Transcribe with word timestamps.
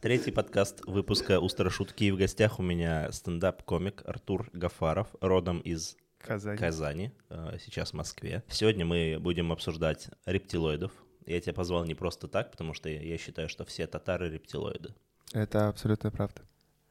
Третий 0.00 0.30
подкаст 0.30 0.84
выпуска 0.86 1.40
«Устро 1.40 1.70
шутки». 1.70 2.04
И 2.04 2.10
в 2.10 2.16
гостях 2.16 2.58
у 2.58 2.62
меня 2.62 3.10
стендап-комик 3.12 4.02
Артур 4.04 4.48
Гафаров, 4.52 5.08
родом 5.20 5.60
из 5.60 5.96
Казань. 6.18 6.58
Казани, 6.58 7.12
э, 7.30 7.56
сейчас 7.60 7.90
в 7.90 7.94
Москве. 7.94 8.42
Сегодня 8.48 8.84
мы 8.84 9.18
будем 9.20 9.52
обсуждать 9.52 10.08
рептилоидов. 10.26 10.92
Я 11.24 11.40
тебя 11.40 11.54
позвал 11.54 11.84
не 11.84 11.94
просто 11.94 12.28
так, 12.28 12.50
потому 12.50 12.74
что 12.74 12.88
я 12.88 13.18
считаю, 13.18 13.48
что 13.48 13.64
все 13.64 13.86
татары 13.86 14.30
рептилоиды. 14.30 14.94
Это 15.32 15.68
абсолютно 15.68 16.10
правда. 16.10 16.42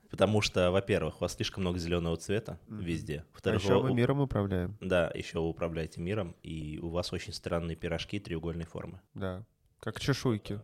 Потому 0.10 0.42
что, 0.42 0.72
во-первых, 0.72 1.18
у 1.18 1.20
вас 1.22 1.34
слишком 1.36 1.62
много 1.64 1.78
зеленого 1.80 2.16
цвета 2.18 2.60
везде. 2.68 3.20
А 3.28 3.34
Во-вторых, 3.34 3.64
еще 3.64 3.76
у- 3.76 3.84
мы 3.84 3.94
миром 3.94 4.20
управляем. 4.22 4.78
Да, 4.82 5.12
еще 5.14 5.40
вы 5.40 5.50
управляете 5.50 6.00
миром, 6.02 6.36
и 6.44 6.80
у 6.82 6.90
вас 6.90 7.12
очень 7.14 7.34
странные 7.34 7.76
пирожки 7.76 8.20
треугольной 8.20 8.66
формы. 8.66 9.02
Да. 9.14 9.46
Как 9.80 10.00
чешуйки. 10.00 10.62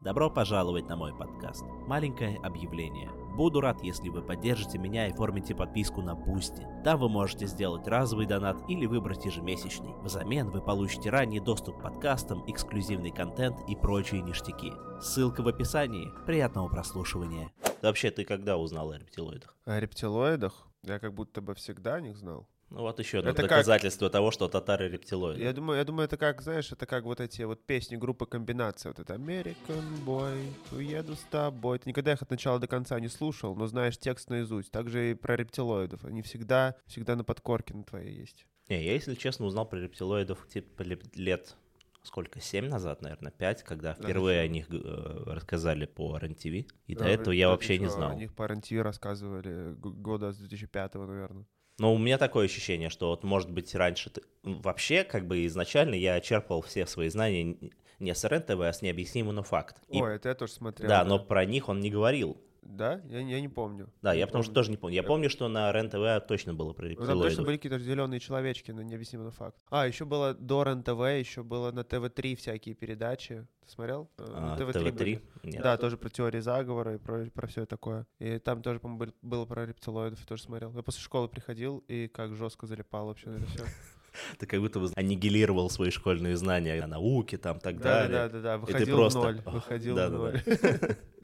Добро 0.00 0.30
пожаловать 0.30 0.88
на 0.88 0.96
мой 0.96 1.14
подкаст. 1.14 1.62
Маленькое 1.86 2.38
объявление. 2.38 3.10
Буду 3.36 3.60
рад, 3.60 3.82
если 3.82 4.08
вы 4.08 4.22
поддержите 4.22 4.78
меня 4.78 5.06
и 5.06 5.12
оформите 5.12 5.54
подписку 5.54 6.00
на 6.00 6.14
Boosty. 6.14 6.66
Там 6.84 7.00
вы 7.00 7.10
можете 7.10 7.46
сделать 7.46 7.86
разовый 7.86 8.24
донат 8.24 8.56
или 8.66 8.86
выбрать 8.86 9.26
ежемесячный. 9.26 9.92
Взамен 10.00 10.48
вы 10.48 10.62
получите 10.62 11.10
ранний 11.10 11.38
доступ 11.38 11.76
к 11.76 11.82
подкастам, 11.82 12.50
эксклюзивный 12.50 13.10
контент 13.10 13.58
и 13.68 13.76
прочие 13.76 14.22
ништяки. 14.22 14.72
Ссылка 15.02 15.42
в 15.42 15.48
описании. 15.48 16.10
Приятного 16.24 16.68
прослушивания. 16.68 17.52
Вообще, 17.82 18.10
ты 18.10 18.24
когда 18.24 18.56
узнал 18.56 18.92
о 18.92 18.98
рептилоидах? 18.98 19.54
О 19.66 19.78
рептилоидах 19.78 20.66
я 20.82 20.98
как 20.98 21.12
будто 21.12 21.42
бы 21.42 21.54
всегда 21.54 21.96
о 21.96 22.00
них 22.00 22.16
знал. 22.16 22.48
Ну 22.70 22.82
вот 22.82 23.00
еще 23.00 23.18
одно 23.18 23.30
Это 23.30 23.42
как- 23.42 23.50
доказательство 23.50 24.08
того, 24.10 24.30
что 24.30 24.48
татары 24.48 24.88
рептилоиды. 24.88 25.42
Я 25.42 25.52
думаю, 25.52 25.78
я 25.78 25.84
думаю, 25.84 26.04
это 26.04 26.16
как, 26.16 26.40
знаешь, 26.40 26.70
это 26.70 26.86
как 26.86 27.04
вот 27.04 27.20
эти 27.20 27.42
вот 27.42 27.64
песни 27.66 27.96
группы 27.96 28.26
комбинация. 28.26 28.90
Вот 28.90 29.00
это 29.00 29.14
American 29.14 30.04
Boy, 30.06 30.52
уеду 30.70 31.16
с 31.16 31.22
тобой. 31.30 31.80
Ты 31.80 31.88
никогда 31.88 32.12
их 32.12 32.22
от 32.22 32.30
начала 32.30 32.60
до 32.60 32.68
конца 32.68 32.98
не 33.00 33.08
слушал, 33.08 33.56
но 33.56 33.66
знаешь 33.66 33.98
текст 33.98 34.30
наизусть. 34.30 34.70
Также 34.70 35.10
и 35.10 35.14
про 35.14 35.36
рептилоидов. 35.36 36.04
Они 36.04 36.22
всегда, 36.22 36.76
всегда 36.86 37.16
на 37.16 37.24
подкорке 37.24 37.74
на 37.74 37.82
твоей 37.82 38.14
есть. 38.14 38.46
Не, 38.68 38.84
я, 38.84 38.92
если 38.92 39.16
честно, 39.16 39.46
узнал 39.46 39.66
про 39.68 39.80
рептилоидов 39.80 40.46
типа 40.48 40.82
ле- 40.82 41.00
лет 41.14 41.56
сколько, 42.02 42.40
семь 42.40 42.68
назад, 42.68 43.02
наверное, 43.02 43.32
пять, 43.32 43.62
когда 43.62 43.94
впервые 43.94 44.40
о 44.40 44.48
них 44.48 44.68
э, 44.70 45.22
рассказали 45.26 45.86
по 45.86 46.16
РЕН-ТВ. 46.16 46.70
И 46.86 46.94
до 46.94 47.04
Да, 47.04 47.10
этого 47.10 47.32
я 47.32 47.46
да 47.46 47.50
вообще 47.50 47.78
не 47.78 47.88
знал. 47.90 48.12
О 48.12 48.14
них 48.14 48.32
по 48.32 48.46
РЕН-ТВ 48.46 48.72
рассказывали 48.80 49.74
года 49.76 50.32
с 50.32 50.38
2005 50.38 50.94
наверное. 50.94 51.44
Но 51.80 51.94
у 51.94 51.98
меня 51.98 52.18
такое 52.18 52.44
ощущение, 52.44 52.90
что 52.90 53.08
вот, 53.08 53.24
может 53.24 53.50
быть, 53.50 53.74
раньше... 53.74 54.10
ты- 54.10 54.20
Вообще, 54.42 55.02
как 55.02 55.26
бы 55.26 55.46
изначально 55.46 55.94
я 55.94 56.20
черпал 56.20 56.60
все 56.60 56.84
свои 56.84 57.08
знания 57.08 57.56
не 57.98 58.14
с 58.14 58.22
РЕН-ТВ, 58.22 58.60
а 58.60 58.70
с 58.70 58.82
необъяснимым, 58.82 59.34
но 59.36 59.42
факт. 59.42 59.76
И- 59.88 59.98
Ой, 59.98 60.16
это 60.16 60.28
я 60.28 60.34
тоже 60.34 60.52
смотрел. 60.52 60.90
да, 60.90 61.04
но 61.04 61.18
про 61.18 61.46
них 61.46 61.70
он 61.70 61.80
не 61.80 61.88
говорил. 61.90 62.36
Да? 62.70 63.00
Я, 63.08 63.22
не- 63.22 63.32
я 63.32 63.40
не 63.40 63.48
помню. 63.48 63.88
Да, 64.00 64.12
Не 64.14 64.20
я 64.20 64.26
потому 64.26 64.42
что 64.44 64.50
помню. 64.50 64.54
тоже 64.54 64.70
не 64.70 64.76
помню. 64.76 64.94
Я 64.96 65.02
помню, 65.02 65.28
что 65.28 65.48
на 65.48 65.72
РЕН-ТВ 65.72 66.26
точно 66.28 66.54
было 66.54 66.72
про 66.72 66.84
Ну, 66.86 66.94
Там 66.94 67.00
рептилоидов. 67.02 67.22
точно 67.28 67.44
были 67.44 67.56
какие-то 67.56 67.78
зеленые 67.80 68.20
человечки, 68.20 68.70
но 68.70 68.82
необъяснимый 68.82 69.30
факт. 69.32 69.56
А, 69.70 69.86
еще 69.86 70.04
было 70.04 70.34
до 70.34 70.62
РЕН-ТВ, 70.62 71.00
еще 71.18 71.42
было 71.42 71.72
на 71.72 71.82
ТВ-3 71.82 72.36
всякие 72.36 72.74
передачи. 72.76 73.46
Ты 73.66 73.72
смотрел? 73.72 74.08
Э, 74.18 74.24
А, 74.28 74.40
на 74.50 74.56
ТВ-3? 74.56 74.92
были. 74.92 75.22
Нет. 75.42 75.62
Да, 75.62 75.76
тоже 75.76 75.96
про 75.96 76.08
теории 76.10 76.40
заговора 76.40 76.94
и 76.94 76.98
про, 76.98 77.26
про 77.26 77.46
все 77.48 77.66
такое. 77.66 78.06
И 78.20 78.38
там 78.38 78.62
тоже, 78.62 78.78
по-моему, 78.78 79.04
был- 79.06 79.14
было 79.22 79.44
про 79.46 79.66
рептилоидов, 79.66 80.20
я 80.20 80.26
тоже 80.26 80.42
смотрел. 80.42 80.72
Я 80.74 80.82
после 80.82 81.00
школы 81.02 81.28
приходил 81.28 81.84
и 81.88 82.06
как 82.08 82.34
жестко 82.36 82.66
залипал 82.66 83.06
вообще 83.06 83.30
на 83.30 83.36
это 83.36 83.46
все. 83.46 83.64
Ты 84.38 84.46
как 84.46 84.60
будто 84.60 84.80
бы 84.80 84.90
аннигилировал 84.96 85.70
свои 85.70 85.90
школьные 85.90 86.36
знания 86.36 86.82
о 86.82 86.86
науке, 86.86 87.36
там, 87.38 87.58
так 87.60 87.78
Да, 87.78 87.82
далее. 88.08 88.10
да, 88.10 88.28
да, 88.28 88.40
да, 88.40 88.54
И 88.54 88.58
ты 88.66 88.72
выходил 88.72 88.96
просто- 88.96 89.18
в 89.20 89.22
ноль. 89.24 89.42
Выходил 89.44 89.96
да, 89.96 90.08
в 90.08 90.12
ноль. 90.18 90.42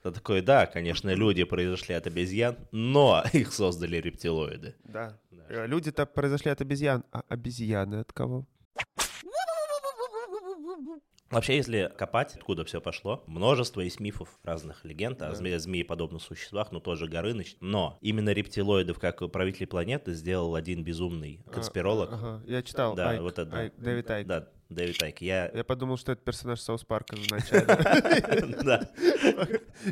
Ты 0.02 0.12
такой, 0.12 0.40
да, 0.40 0.66
конечно, 0.66 1.12
люди 1.14 1.44
произошли 1.44 1.94
от 1.94 2.06
обезьян, 2.06 2.56
но 2.72 3.24
их 3.32 3.52
создали 3.52 3.96
рептилоиды. 3.96 4.74
Да. 4.84 5.18
Да. 5.30 5.44
Э, 5.48 5.66
Люди-то 5.66 6.06
произошли 6.06 6.50
от 6.50 6.60
обезьян, 6.60 7.04
а 7.12 7.22
обезьяны 7.28 7.96
от 8.00 8.12
кого? 8.12 8.46
Вообще, 11.30 11.56
если 11.56 11.92
копать, 11.98 12.36
откуда 12.36 12.64
все 12.64 12.80
пошло, 12.80 13.24
множество 13.26 13.80
есть 13.80 13.98
мифов 13.98 14.28
разных 14.44 14.84
легенд 14.84 15.20
о 15.22 15.30
Да. 15.30 15.34
зме- 15.34 15.58
змееподобных 15.58 16.22
существах, 16.22 16.70
ну 16.70 16.78
тоже 16.80 17.08
Горыныч. 17.08 17.56
Но 17.60 17.98
именно 18.00 18.30
рептилоидов, 18.32 18.98
как 19.00 19.28
правители 19.32 19.64
планеты, 19.64 20.14
сделал 20.14 20.54
один 20.54 20.84
безумный 20.84 21.40
конспиролог. 21.52 22.10
А, 22.12 22.14
Ага, 22.14 22.42
я 22.46 22.62
читал. 22.62 22.94
Да, 22.94 23.10
Айк, 23.10 23.20
вот 23.22 23.38
это. 23.38 23.56
Айк, 23.58 23.72
Дэвид 23.76 24.10
Айк. 24.10 24.26
Да, 24.28 24.48
Дэвид 24.68 25.02
Айк. 25.02 25.20
Я... 25.20 25.50
Я 25.52 25.64
подумал, 25.64 25.96
что 25.96 26.12
это 26.12 26.22
персонаж 26.22 26.60
Соус 26.60 26.84
Парка 26.84 27.16
в 27.16 27.30
начале. 27.30 27.66
Да. 28.64 28.88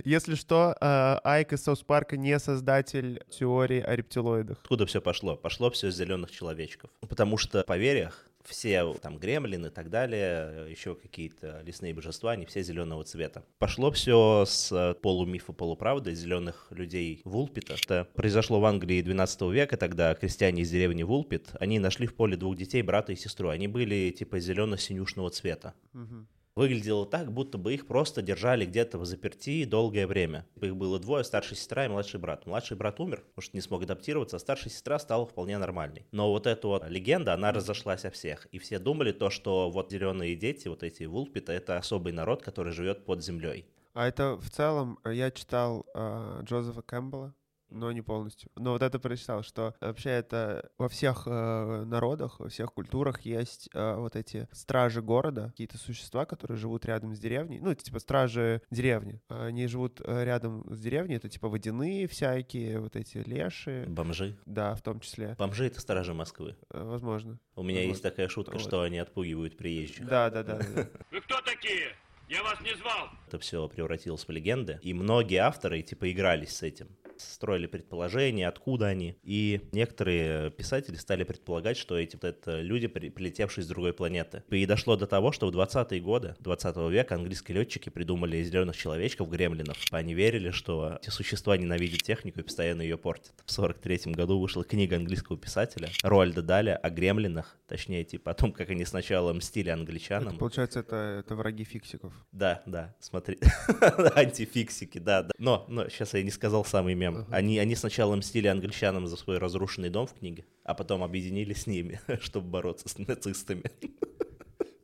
Если 0.04 0.34
что, 0.36 0.76
э, 0.80 1.18
Айк 1.24 1.52
из 1.52 1.62
Соус 1.64 1.82
Парка 1.82 2.16
не 2.16 2.38
создатель 2.38 3.22
теории 3.30 3.80
о 3.80 3.94
рептилоидах. 3.94 4.58
Откуда 4.62 4.86
все 4.86 5.00
пошло? 5.00 5.36
Пошло 5.36 5.70
все 5.70 5.90
с 5.90 5.96
зеленых 5.96 6.30
человечков. 6.30 6.90
Потому 7.00 7.36
что, 7.38 7.62
в 7.62 7.66
поверьях, 7.66 8.26
все 8.44 8.94
там 9.02 9.18
гремлины 9.18 9.66
и 9.66 9.70
так 9.70 9.90
далее, 9.90 10.70
еще 10.70 10.94
какие-то 10.94 11.62
лесные 11.62 11.94
божества, 11.94 12.32
они 12.32 12.46
все 12.46 12.62
зеленого 12.62 13.04
цвета. 13.04 13.44
Пошло 13.58 13.90
все 13.90 14.44
с 14.46 14.70
э, 14.72 14.94
полумифа, 14.94 15.52
полуправды 15.52 16.14
зеленых 16.14 16.68
людей 16.70 17.22
Вулпита. 17.24 17.74
Это 17.82 18.08
произошло 18.14 18.60
в 18.60 18.64
Англии 18.64 19.02
12 19.02 19.42
века, 19.52 19.76
тогда 19.76 20.14
крестьяне 20.14 20.62
из 20.62 20.70
деревни 20.70 21.02
Вулпит, 21.02 21.50
они 21.60 21.78
нашли 21.78 22.06
в 22.06 22.14
поле 22.14 22.36
двух 22.36 22.56
детей, 22.56 22.82
брата 22.82 23.12
и 23.12 23.16
сестру. 23.16 23.48
Они 23.48 23.68
были 23.68 24.10
типа 24.10 24.38
зелено-синюшного 24.38 25.30
цвета. 25.30 25.74
Мгм. 25.92 26.28
Выглядело 26.56 27.04
так, 27.04 27.32
будто 27.32 27.58
бы 27.58 27.74
их 27.74 27.86
просто 27.88 28.22
держали 28.22 28.64
где-то 28.64 28.98
в 28.98 29.04
заперти 29.04 29.64
долгое 29.64 30.06
время. 30.06 30.46
Их 30.60 30.76
было 30.76 31.00
двое, 31.00 31.24
старшая 31.24 31.56
сестра 31.56 31.84
и 31.84 31.88
младший 31.88 32.20
брат. 32.20 32.46
Младший 32.46 32.76
брат 32.76 33.00
умер, 33.00 33.24
потому 33.28 33.42
что 33.42 33.56
не 33.56 33.60
смог 33.60 33.82
адаптироваться, 33.82 34.36
а 34.36 34.38
старшая 34.38 34.72
сестра 34.72 35.00
стала 35.00 35.26
вполне 35.26 35.58
нормальной. 35.58 36.06
Но 36.12 36.30
вот 36.30 36.46
эта 36.46 36.68
вот 36.68 36.88
легенда, 36.88 37.34
она 37.34 37.50
разошлась 37.50 38.04
о 38.04 38.10
всех. 38.10 38.46
И 38.52 38.58
все 38.58 38.78
думали 38.78 39.10
то, 39.10 39.30
что 39.30 39.68
вот 39.68 39.90
зеленые 39.90 40.36
дети, 40.36 40.68
вот 40.68 40.84
эти 40.84 41.02
вулпита, 41.04 41.52
это 41.52 41.76
особый 41.76 42.12
народ, 42.12 42.42
который 42.42 42.72
живет 42.72 43.04
под 43.04 43.24
землей. 43.24 43.66
А 43.94 44.06
это 44.06 44.36
в 44.36 44.48
целом, 44.48 45.00
э, 45.04 45.12
я 45.14 45.32
читал 45.32 45.86
э, 45.94 46.40
Джозефа 46.44 46.82
Кэмпбелла, 46.82 47.34
но 47.74 47.92
не 47.92 48.02
полностью. 48.02 48.50
Но 48.56 48.72
вот 48.72 48.82
это 48.82 48.98
прочитал, 48.98 49.42
что 49.42 49.74
вообще 49.80 50.10
это 50.10 50.70
во 50.78 50.88
всех 50.88 51.24
э, 51.26 51.84
народах, 51.84 52.40
во 52.40 52.48
всех 52.48 52.72
культурах 52.72 53.22
есть 53.22 53.68
э, 53.74 53.94
вот 53.96 54.16
эти 54.16 54.48
стражи 54.52 55.02
города, 55.02 55.48
какие-то 55.48 55.78
существа, 55.78 56.24
которые 56.24 56.56
живут 56.56 56.84
рядом 56.86 57.14
с 57.14 57.18
деревней. 57.18 57.60
Ну, 57.60 57.70
это 57.70 57.82
типа 57.84 57.98
стражи 57.98 58.62
деревни. 58.70 59.20
Они 59.28 59.66
живут 59.66 60.00
э, 60.04 60.24
рядом 60.24 60.64
с 60.74 60.80
деревней, 60.80 61.16
это 61.16 61.28
типа 61.28 61.48
водяные 61.48 62.06
всякие, 62.06 62.80
вот 62.80 62.96
эти 62.96 63.18
леши. 63.18 63.84
Бомжи. 63.88 64.36
Да, 64.46 64.74
в 64.74 64.82
том 64.82 65.00
числе. 65.00 65.34
Бомжи— 65.38 65.66
это 65.66 65.80
стражи 65.80 66.14
Москвы. 66.14 66.56
Э, 66.70 66.82
Возможно. 66.84 67.38
У 67.56 67.62
меня 67.62 67.80
Вот. 67.80 67.88
есть 67.88 68.02
такая 68.02 68.28
шутка, 68.28 68.52
Вот. 68.52 68.60
что 68.60 68.82
они 68.82 68.98
отпугивают 68.98 69.56
приезжих. 69.56 70.06
Да, 70.06 70.30
да, 70.30 70.42
да. 70.42 70.58
да. 70.58 70.88
Вы 71.10 71.20
кто 71.20 71.40
такие? 71.42 71.88
Я 72.28 72.42
вас 72.42 72.58
не 72.62 72.74
звал. 72.76 73.08
это 73.28 73.38
все 73.38 73.68
превратилось 73.68 74.26
в 74.26 74.30
легенды. 74.30 74.78
И 74.82 74.94
многие 74.94 75.36
авторы 75.36 75.82
типа 75.82 76.10
игрались 76.10 76.56
с 76.56 76.62
этим. 76.62 76.88
Строили 77.18 77.66
предположения, 77.66 78.48
откуда 78.48 78.86
они. 78.88 79.16
И 79.22 79.60
некоторые 79.72 80.50
писатели 80.50 80.96
стали 80.96 81.24
предполагать, 81.24 81.76
что 81.76 81.98
эти 81.98 82.14
вот 82.16 82.24
это 82.24 82.60
люди, 82.60 82.86
при- 82.86 83.10
прилетевшие 83.10 83.64
с 83.64 83.68
другой 83.68 83.92
планеты. 83.92 84.42
И 84.50 84.66
дошло 84.66 84.96
до 84.96 85.06
того, 85.06 85.32
что 85.32 85.46
в 85.46 85.56
20-е 85.56 86.00
годы 86.00 86.34
20 86.40 86.76
века 86.90 87.14
английские 87.14 87.58
летчики 87.58 87.88
придумали 87.88 88.42
зеленых 88.42 88.76
человечков, 88.76 89.28
гремлинов. 89.28 89.76
Они 89.90 90.14
верили, 90.14 90.50
что 90.50 90.98
эти 91.02 91.10
существа 91.10 91.56
ненавидят 91.56 92.02
технику 92.02 92.40
и 92.40 92.42
постоянно 92.42 92.82
ее 92.82 92.98
портят. 92.98 93.34
В 93.44 93.52
43 93.52 94.12
году 94.12 94.38
вышла 94.38 94.64
книга 94.64 94.96
английского 94.96 95.38
писателя 95.38 95.88
Роальда 96.02 96.42
Даля 96.42 96.76
о 96.76 96.90
гремлинах. 96.90 97.56
Точнее, 97.68 98.04
типа 98.04 98.32
о 98.32 98.34
том, 98.34 98.52
как 98.52 98.70
они 98.70 98.84
сначала 98.84 99.32
мстили 99.32 99.70
англичанам. 99.70 100.28
Это, 100.30 100.38
получается, 100.38 100.80
это, 100.80 100.96
это 101.20 101.34
враги 101.34 101.64
фиксиков. 101.64 102.12
Да, 102.32 102.62
да, 102.66 102.94
смотри. 103.00 103.38
Антификсики, 104.14 104.98
да, 104.98 105.22
да. 105.22 105.30
Но, 105.38 105.64
но 105.68 105.88
сейчас 105.88 106.14
я 106.14 106.22
не 106.22 106.30
сказал 106.30 106.64
самый 106.64 106.94
мем. 107.12 107.26
Они, 107.30 107.58
они 107.58 107.74
сначала 107.76 108.14
мстили 108.16 108.46
англичанам 108.48 109.06
за 109.06 109.16
свой 109.16 109.38
разрушенный 109.38 109.90
дом 109.90 110.06
в 110.06 110.14
книге, 110.14 110.44
а 110.64 110.74
потом 110.74 111.02
объединились 111.02 111.62
с 111.62 111.66
ними, 111.66 112.00
чтобы 112.20 112.48
бороться 112.48 112.88
с 112.88 112.98
нацистами. 112.98 113.64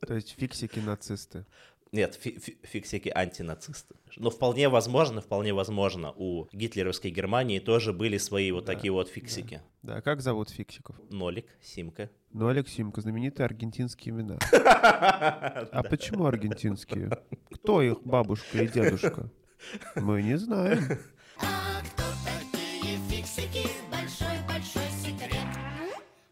То 0.07 0.15
есть 0.15 0.35
фиксики-нацисты. 0.37 1.45
Нет, 1.93 2.15
фи- 2.15 2.39
фи- 2.39 2.57
фиксики 2.63 3.09
антинацисты. 3.13 3.95
Но 4.15 4.29
вполне 4.29 4.69
возможно, 4.69 5.19
вполне 5.19 5.53
возможно, 5.53 6.13
у 6.15 6.47
гитлеровской 6.53 7.11
Германии 7.11 7.59
тоже 7.59 7.91
были 7.91 8.17
свои 8.17 8.51
вот 8.53 8.63
Да, 8.65 8.73
такие 8.73 8.91
вот 8.93 9.09
фиксики. 9.09 9.61
Да, 9.83 10.01
как 10.01 10.21
зовут 10.21 10.49
фиксиков? 10.49 10.95
Нолик, 11.09 11.47
Симка. 11.61 12.09
Нолик, 12.31 12.69
Симка, 12.69 13.01
знаменитые 13.01 13.45
аргентинские 13.45 14.13
имена. 14.15 14.37
А 14.53 15.83
почему 15.89 16.25
аргентинские? 16.25 17.09
Кто 17.51 17.81
их 17.81 18.01
бабушка 18.03 18.63
и 18.63 18.67
дедушка? 18.67 19.29
Мы 19.95 20.23
не 20.23 20.37
знаем. 20.37 20.97
А 23.31 23.39
фиксики? 23.41 23.67
Большой-большой 23.89 24.83
секрет. 25.03 25.37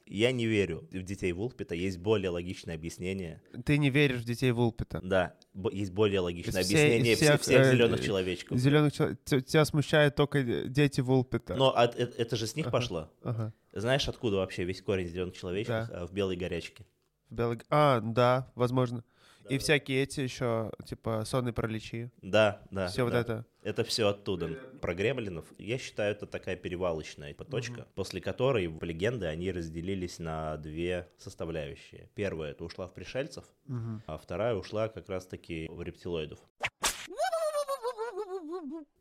Я 0.05 0.31
не 0.31 0.47
верю 0.47 0.87
в 0.91 1.03
детей 1.03 1.31
Вулпита. 1.31 1.75
Есть 1.75 1.99
более 1.99 2.29
логичное 2.29 2.75
объяснение. 2.75 3.41
Ты 3.63 3.77
не 3.77 3.89
веришь 3.89 4.21
в 4.21 4.25
детей 4.25 4.51
Вулпита? 4.51 4.99
Да, 5.03 5.35
есть 5.71 5.91
более 5.91 6.19
логичное 6.19 6.61
Из 6.61 6.67
всей- 6.67 6.75
объяснение 6.77 7.15
всех, 7.15 7.41
всех, 7.41 7.61
всех 7.63 7.71
зеленых 7.73 7.99
э, 8.01 8.03
человечков. 8.03 8.57
Зеленых 8.57 8.91
человек. 8.93 9.19
Тебя 9.23 9.65
смущают 9.65 10.15
только 10.15 10.43
дети 10.43 10.99
Вулпита. 11.01 11.55
Но 11.55 11.69
от- 11.75 11.95
э- 11.97 12.11
это 12.17 12.35
же 12.35 12.47
с 12.47 12.55
них 12.55 12.67
Ага. 12.67 12.77
пошло. 12.77 13.11
Ага. 13.23 13.53
Знаешь, 13.71 14.07
откуда 14.09 14.37
вообще 14.37 14.63
весь 14.65 14.81
корень 14.81 15.07
зеленых 15.07 15.37
человечков? 15.37 15.87
Да. 15.89 16.01
А, 16.01 16.07
В 16.07 16.11
белой 16.11 16.35
горячке. 16.35 16.85
В 17.29 17.35
белой- 17.35 17.59
А, 17.69 18.01
да, 18.01 18.51
возможно. 18.55 19.03
И 19.49 19.53
Да. 19.55 19.59
всякие 19.59 20.03
эти 20.03 20.21
еще, 20.21 20.71
типа, 20.85 21.23
сонные 21.25 21.53
параличи. 21.53 22.11
Да, 22.21 22.61
да. 22.71 22.87
Все 22.87 23.03
вот 23.03 23.11
да. 23.13 23.19
это. 23.21 23.45
Это 23.63 23.83
все 23.83 24.07
оттуда. 24.07 24.47
Про 24.81 24.93
гремлинов, 24.93 25.45
я 25.57 25.77
считаю, 25.77 26.13
это 26.13 26.25
такая 26.25 26.55
перевалочная 26.55 27.33
точка, 27.33 27.87
после 27.95 28.21
которой, 28.21 28.69
по 28.69 28.85
легенде, 28.85 29.25
они 29.27 29.51
разделились 29.51 30.17
на 30.19 30.55
две 30.57 31.09
составляющие. 31.17 32.09
Первая— 32.15 32.51
это 32.53 32.63
ушла 32.63 32.87
в 32.87 32.93
пришельцев, 32.93 33.43
Мгм. 33.65 34.01
а 34.07 34.17
вторая 34.17 34.55
ушла 34.55 34.87
как 34.87 35.09
раз-таки 35.09 35.67
в 35.69 35.81
рептилоидов. 35.81 36.39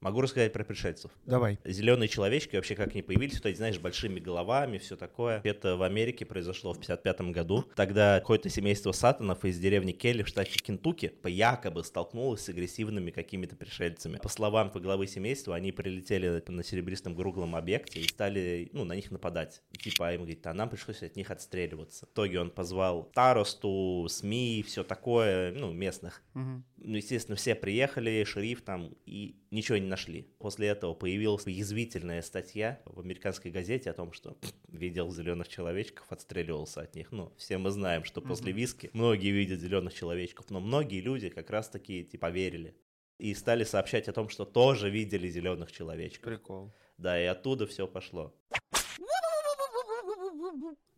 Могу 0.01 0.21
рассказать 0.21 0.53
про 0.53 0.65
пришельцев. 0.65 1.11
Давай. 1.27 1.59
Зеленые 1.65 2.09
человечки 2.09 2.57
вообще 2.57 2.75
как 2.75 2.93
они 2.93 3.03
появились, 3.03 3.35
вот 3.35 3.47
эти, 3.47 3.57
знаешь, 3.57 3.79
большими 3.79 4.21
головами, 4.21 4.79
все 4.79 4.97
такое. 4.97 5.41
Это 5.45 5.77
в 5.77 5.83
Америке 5.83 6.25
произошло 6.25 6.73
в 6.73 6.79
55 6.79 7.21
году. 7.33 7.65
Тогда 7.75 8.21
какое-то 8.21 8.49
семейство 8.49 8.93
сатанов 8.93 9.45
из 9.45 9.59
деревни 9.59 9.93
Келли 9.93 10.23
в 10.23 10.29
штате 10.29 10.59
Кентукки 10.59 11.09
по- 11.09 11.29
якобы 11.29 11.83
столкнулось 11.85 12.43
с 12.43 12.49
агрессивными 12.49 13.11
какими-то 13.11 13.57
пришельцами. 13.57 14.19
По 14.19 14.29
словам 14.29 14.71
главы 14.75 15.07
семейства, 15.07 15.57
они 15.57 15.73
прилетели 15.73 16.43
на 16.49 16.63
серебристом 16.63 17.17
круглом 17.17 17.57
объекте 17.57 18.01
и 18.01 18.09
стали, 18.09 18.71
ну, 18.73 18.85
на 18.85 18.95
них 18.95 19.11
нападать. 19.11 19.63
Типа, 19.73 20.09
а 20.09 20.13
им 20.13 20.21
говорит, 20.21 20.47
а 20.47 20.55
нам 20.55 20.69
пришлось 20.69 21.03
от 21.03 21.17
них 21.17 21.31
отстреливаться. 21.31 22.07
В 22.07 22.11
итоге 22.11 22.41
он 22.41 22.51
позвал 22.51 23.09
старосту, 23.13 24.07
СМИ, 24.09 24.65
все 24.67 24.85
такое, 24.85 25.53
ну, 25.53 25.73
местных. 25.73 26.23
Мгм. 26.35 26.65
Ну, 26.81 26.97
естественно, 26.97 27.37
все 27.37 27.55
приехали, 27.55 28.23
шериф 28.25 28.63
там, 28.63 28.95
и 29.05 29.37
ничего 29.51 29.79
не 29.79 29.87
нашли. 29.87 30.29
После 30.39 30.69
этого 30.69 30.95
появилась 30.95 31.47
язвительная 31.47 32.23
статья 32.23 32.81
в 32.85 33.01
американской 33.01 33.51
газете 33.51 33.91
о 33.91 33.95
том, 33.95 34.13
что 34.13 34.37
видел 34.69 35.11
зеленых 35.11 35.49
человечков, 35.49 36.11
отстреливался 36.11 36.83
от 36.83 36.95
них. 36.95 37.11
Ну, 37.11 37.33
все 37.37 37.59
мы 37.59 37.71
знаем, 37.71 38.05
что 38.05 38.21
после 38.21 38.53
виски 38.53 38.91
многие 38.93 39.31
видят 39.31 39.61
зеленых 39.61 39.95
человечков, 39.95 40.51
но 40.51 40.61
многие 40.61 41.01
люди 41.01 41.29
как 41.29 41.51
раз-таки 41.51 42.05
типа 42.05 42.31
верили. 42.31 42.77
И 43.19 43.35
стали 43.35 43.65
сообщать 43.65 44.07
о 44.09 44.13
том, 44.13 44.29
что 44.29 44.45
тоже 44.45 44.91
видели 44.91 45.29
зеленых 45.29 45.73
человечков. 45.73 46.23
Прикол. 46.23 46.73
Да, 46.97 47.21
и 47.21 47.25
оттуда 47.25 47.67
все 47.67 47.89
пошло. 47.89 48.35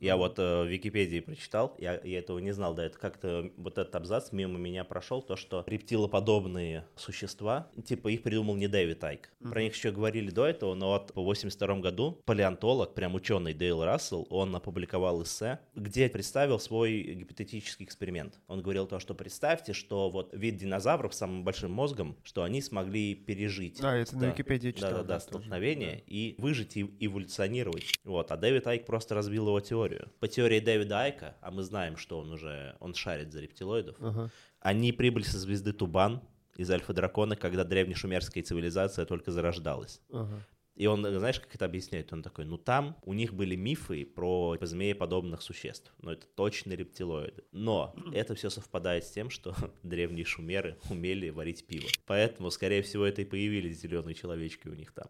Я 0.01 0.17
вот 0.17 0.39
э, 0.39 0.63
в 0.63 0.67
Википедии 0.67 1.21
прочитал, 1.21 1.75
я, 1.79 2.01
я 2.03 2.19
этого 2.19 2.39
не 2.39 2.53
знал, 2.53 2.75
да, 2.75 2.87
это 2.87 2.99
как-то 2.99 3.51
вот 3.57 3.77
этот 3.77 3.95
абзац 3.95 4.33
мимо 4.33 4.59
меня 4.59 4.83
прошел, 4.83 5.21
то, 5.21 5.37
что 5.37 5.63
рептилоподобные 5.67 6.87
существа, 6.97 7.69
типа 7.85 8.09
их 8.09 8.23
придумал 8.23 8.57
не 8.57 8.67
Дэвид 8.67 9.05
Айк. 9.05 9.31
Про 9.41 9.63
них 9.63 9.75
еще 9.75 9.91
говорили 9.91 10.31
до 10.31 10.47
этого, 10.47 10.75
но 10.75 10.93
вот 10.93 11.11
в 11.15 11.21
82 11.21 11.81
году 11.81 12.21
палеонтолог, 12.25 12.95
прям 12.95 13.15
ученый 13.15 13.53
Дейл 13.53 13.85
Рассел, 13.85 14.27
он 14.31 14.57
опубликовал 14.57 15.23
эссе, 15.23 15.61
где 15.75 16.09
представил 16.09 16.59
свой 16.59 17.03
гипотетический 17.03 17.85
эксперимент. 17.85 18.41
Он 18.49 18.63
говорил 18.63 18.87
то, 18.87 19.01
что 19.01 19.15
представьте, 19.15 19.75
что 19.75 20.09
вот 20.09 20.33
вид 20.33 20.57
динозавров 20.57 21.15
с 21.15 21.19
самым 21.19 21.45
большим 21.45 21.73
мозгом, 21.73 22.17
что 22.23 22.43
они 22.43 22.63
смогли 22.63 23.15
пережить. 23.15 23.81
А, 23.83 23.97
это 23.97 24.17
на 24.17 24.31
Википедии 24.31 24.71
читал, 24.71 24.91
Да-да-да, 24.93 25.15
да, 25.15 25.21
столкновение 25.21 26.03
и 26.07 26.35
выжить 26.39 26.77
и 26.77 26.91
эволюционировать. 27.01 27.99
Вот, 28.05 28.33
а 28.33 28.37
Дэвид 28.39 28.67
Айк 28.67 28.87
просто 28.87 29.15
разбил 29.15 29.49
его 29.49 29.61
теорию. 29.61 29.90
По 30.21 30.29
теории 30.29 30.61
Дэвида 30.61 31.01
Айка, 31.01 31.37
а 31.41 31.51
мы 31.51 31.63
знаем, 31.63 31.97
что 31.97 32.19
он 32.19 32.33
уже, 32.33 32.77
он 32.81 32.95
шарит 32.95 33.33
за 33.33 33.41
рептилоидов, 33.41 33.97
Ага. 34.01 34.31
они 34.61 34.93
прибыли 34.93 35.25
со 35.25 35.39
звезды 35.39 35.73
Тубан 35.73 36.23
из 36.57 36.71
Альфа-Дракона, 36.71 37.37
когда 37.37 37.65
древнешумерская 37.65 38.43
цивилизация 38.43 39.07
только 39.07 39.31
зарождалась. 39.33 40.01
Ага. 40.13 40.45
И 40.77 40.87
он, 40.87 41.03
знаешь, 41.05 41.39
как 41.39 41.55
это 41.55 41.67
объясняет? 41.67 42.11
Он 42.13 42.23
такой, 42.23 42.47
ну 42.47 42.57
там 42.57 42.97
у 43.05 43.13
них 43.13 43.35
были 43.35 43.55
мифы 43.55 44.07
про 44.07 44.57
змееподобных 44.63 45.43
существ, 45.43 45.93
но 46.01 46.13
это 46.13 46.27
точно 46.27 46.73
рептилоиды. 46.73 47.45
Но 47.53 47.95
это 48.15 48.35
все 48.35 48.49
совпадает 48.49 49.05
с 49.05 49.11
тем, 49.11 49.29
что 49.29 49.55
древние 49.83 50.25
шумеры 50.25 50.79
умели 50.89 51.29
варить 51.29 51.67
пиво. 51.67 51.87
Поэтому, 52.07 52.51
скорее 52.51 52.81
всего, 52.83 53.05
это 53.05 53.21
и 53.21 53.25
появились 53.27 53.81
зеленые 53.81 54.15
человечки 54.15 54.69
у 54.69 54.75
них 54.75 54.93
там, 54.93 55.09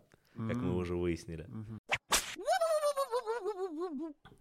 как 0.49 0.57
мы 0.57 0.75
уже 0.77 0.97
выяснили. 0.97 1.45
Мгм. 1.49 1.79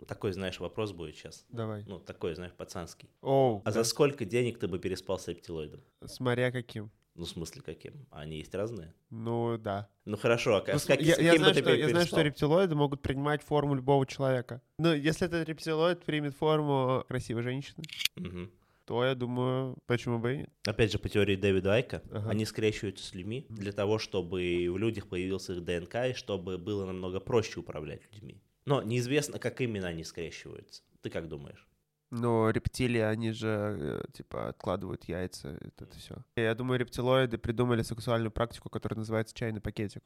Такой, 0.08 0.32
знаешь, 0.34 0.60
вопрос 0.60 0.92
будет 0.92 1.16
сейчас. 1.16 1.46
Давай. 1.50 1.84
Ну, 1.88 2.00
такой, 2.00 2.36
знаешь, 2.36 2.54
пацанский. 2.54 3.10
Оу, 3.22 3.62
А 3.64 3.66
да. 3.66 3.72
за 3.72 3.84
сколько 3.84 4.26
денег 4.26 4.60
ты 4.60 4.68
бы 4.68 4.80
переспал 4.80 5.20
с 5.20 5.28
рептилоидом? 5.28 5.82
смотря 6.06 6.52
каким. 6.52 6.90
Ну, 7.16 7.26
в 7.26 7.30
смысле, 7.30 7.62
каким? 7.62 8.06
Они 8.12 8.38
есть 8.38 8.56
разные? 8.56 8.94
Ну, 9.10 9.58
да. 9.58 9.90
Ну, 10.06 10.16
хорошо, 10.16 10.56
а 10.56 10.64
Ну, 10.72 10.80
с, 10.80 10.84
см- 10.84 10.98
как- 11.00 11.02
я, 11.06 11.16
с 11.16 11.20
я 11.20 11.32
каким 11.32 11.32
бы 11.32 11.38
знаю, 11.38 11.54
ты 11.56 11.62
что, 11.62 11.74
я 11.76 11.90
знаю, 11.90 12.08
что 12.08 12.22
рептилоиды 12.22 12.76
могут 12.76 13.02
принимать 13.02 13.42
форму 13.44 13.76
любого 13.76 14.06
человека. 14.06 14.62
Ну, 14.78 14.94
если 14.94 15.28
этот 15.28 15.48
рептилоид 15.48 16.04
примет 16.06 16.36
форму 16.36 17.04
красивой 17.10 17.44
женщины, 17.44 17.84
Мгм. 18.16 18.52
то 18.86 19.04
я 19.04 19.16
думаю, 19.16 19.76
почему 19.86 20.20
бы 20.20 20.34
и 20.34 20.38
нет. 20.38 20.50
Опять 20.66 20.94
же, 20.94 20.98
по 21.00 21.10
теории 21.10 21.36
Дэвида 21.36 21.74
Айка, 21.74 22.02
Ага. 22.10 22.30
они 22.30 22.46
скрещиваются 22.46 23.04
с 23.06 23.14
людьми 23.14 23.46
для 23.50 23.74
того, 23.74 24.00
чтобы 24.00 24.40
в 24.70 24.78
людях 24.78 25.08
появился 25.10 25.54
их 25.54 25.66
ДНК 25.66 25.96
и 26.10 26.14
чтобы 26.14 26.58
было 26.58 26.86
намного 26.86 27.20
проще 27.20 27.60
управлять 27.60 28.02
людьми. 28.14 28.40
Но 28.70 28.84
неизвестно, 28.84 29.40
как 29.40 29.62
именно 29.62 29.88
они 29.88 30.04
скрещиваются. 30.04 30.84
Ты 31.02 31.10
как 31.10 31.28
думаешь? 31.28 31.68
Но 32.12 32.52
рептилии, 32.52 33.02
они 33.02 33.32
же, 33.32 33.48
э, 33.48 34.04
типа, 34.14 34.50
откладывают 34.50 35.06
яйца, 35.06 35.58
это, 35.60 35.88
все. 35.98 36.18
Я 36.36 36.54
думаю, 36.54 36.80
рептилоиды 36.80 37.40
придумали 37.40 37.82
сексуальную 37.82 38.30
практику, 38.30 38.70
которая 38.70 39.00
называется 39.00 39.34
чайный 39.34 39.60
пакетик. 39.60 40.04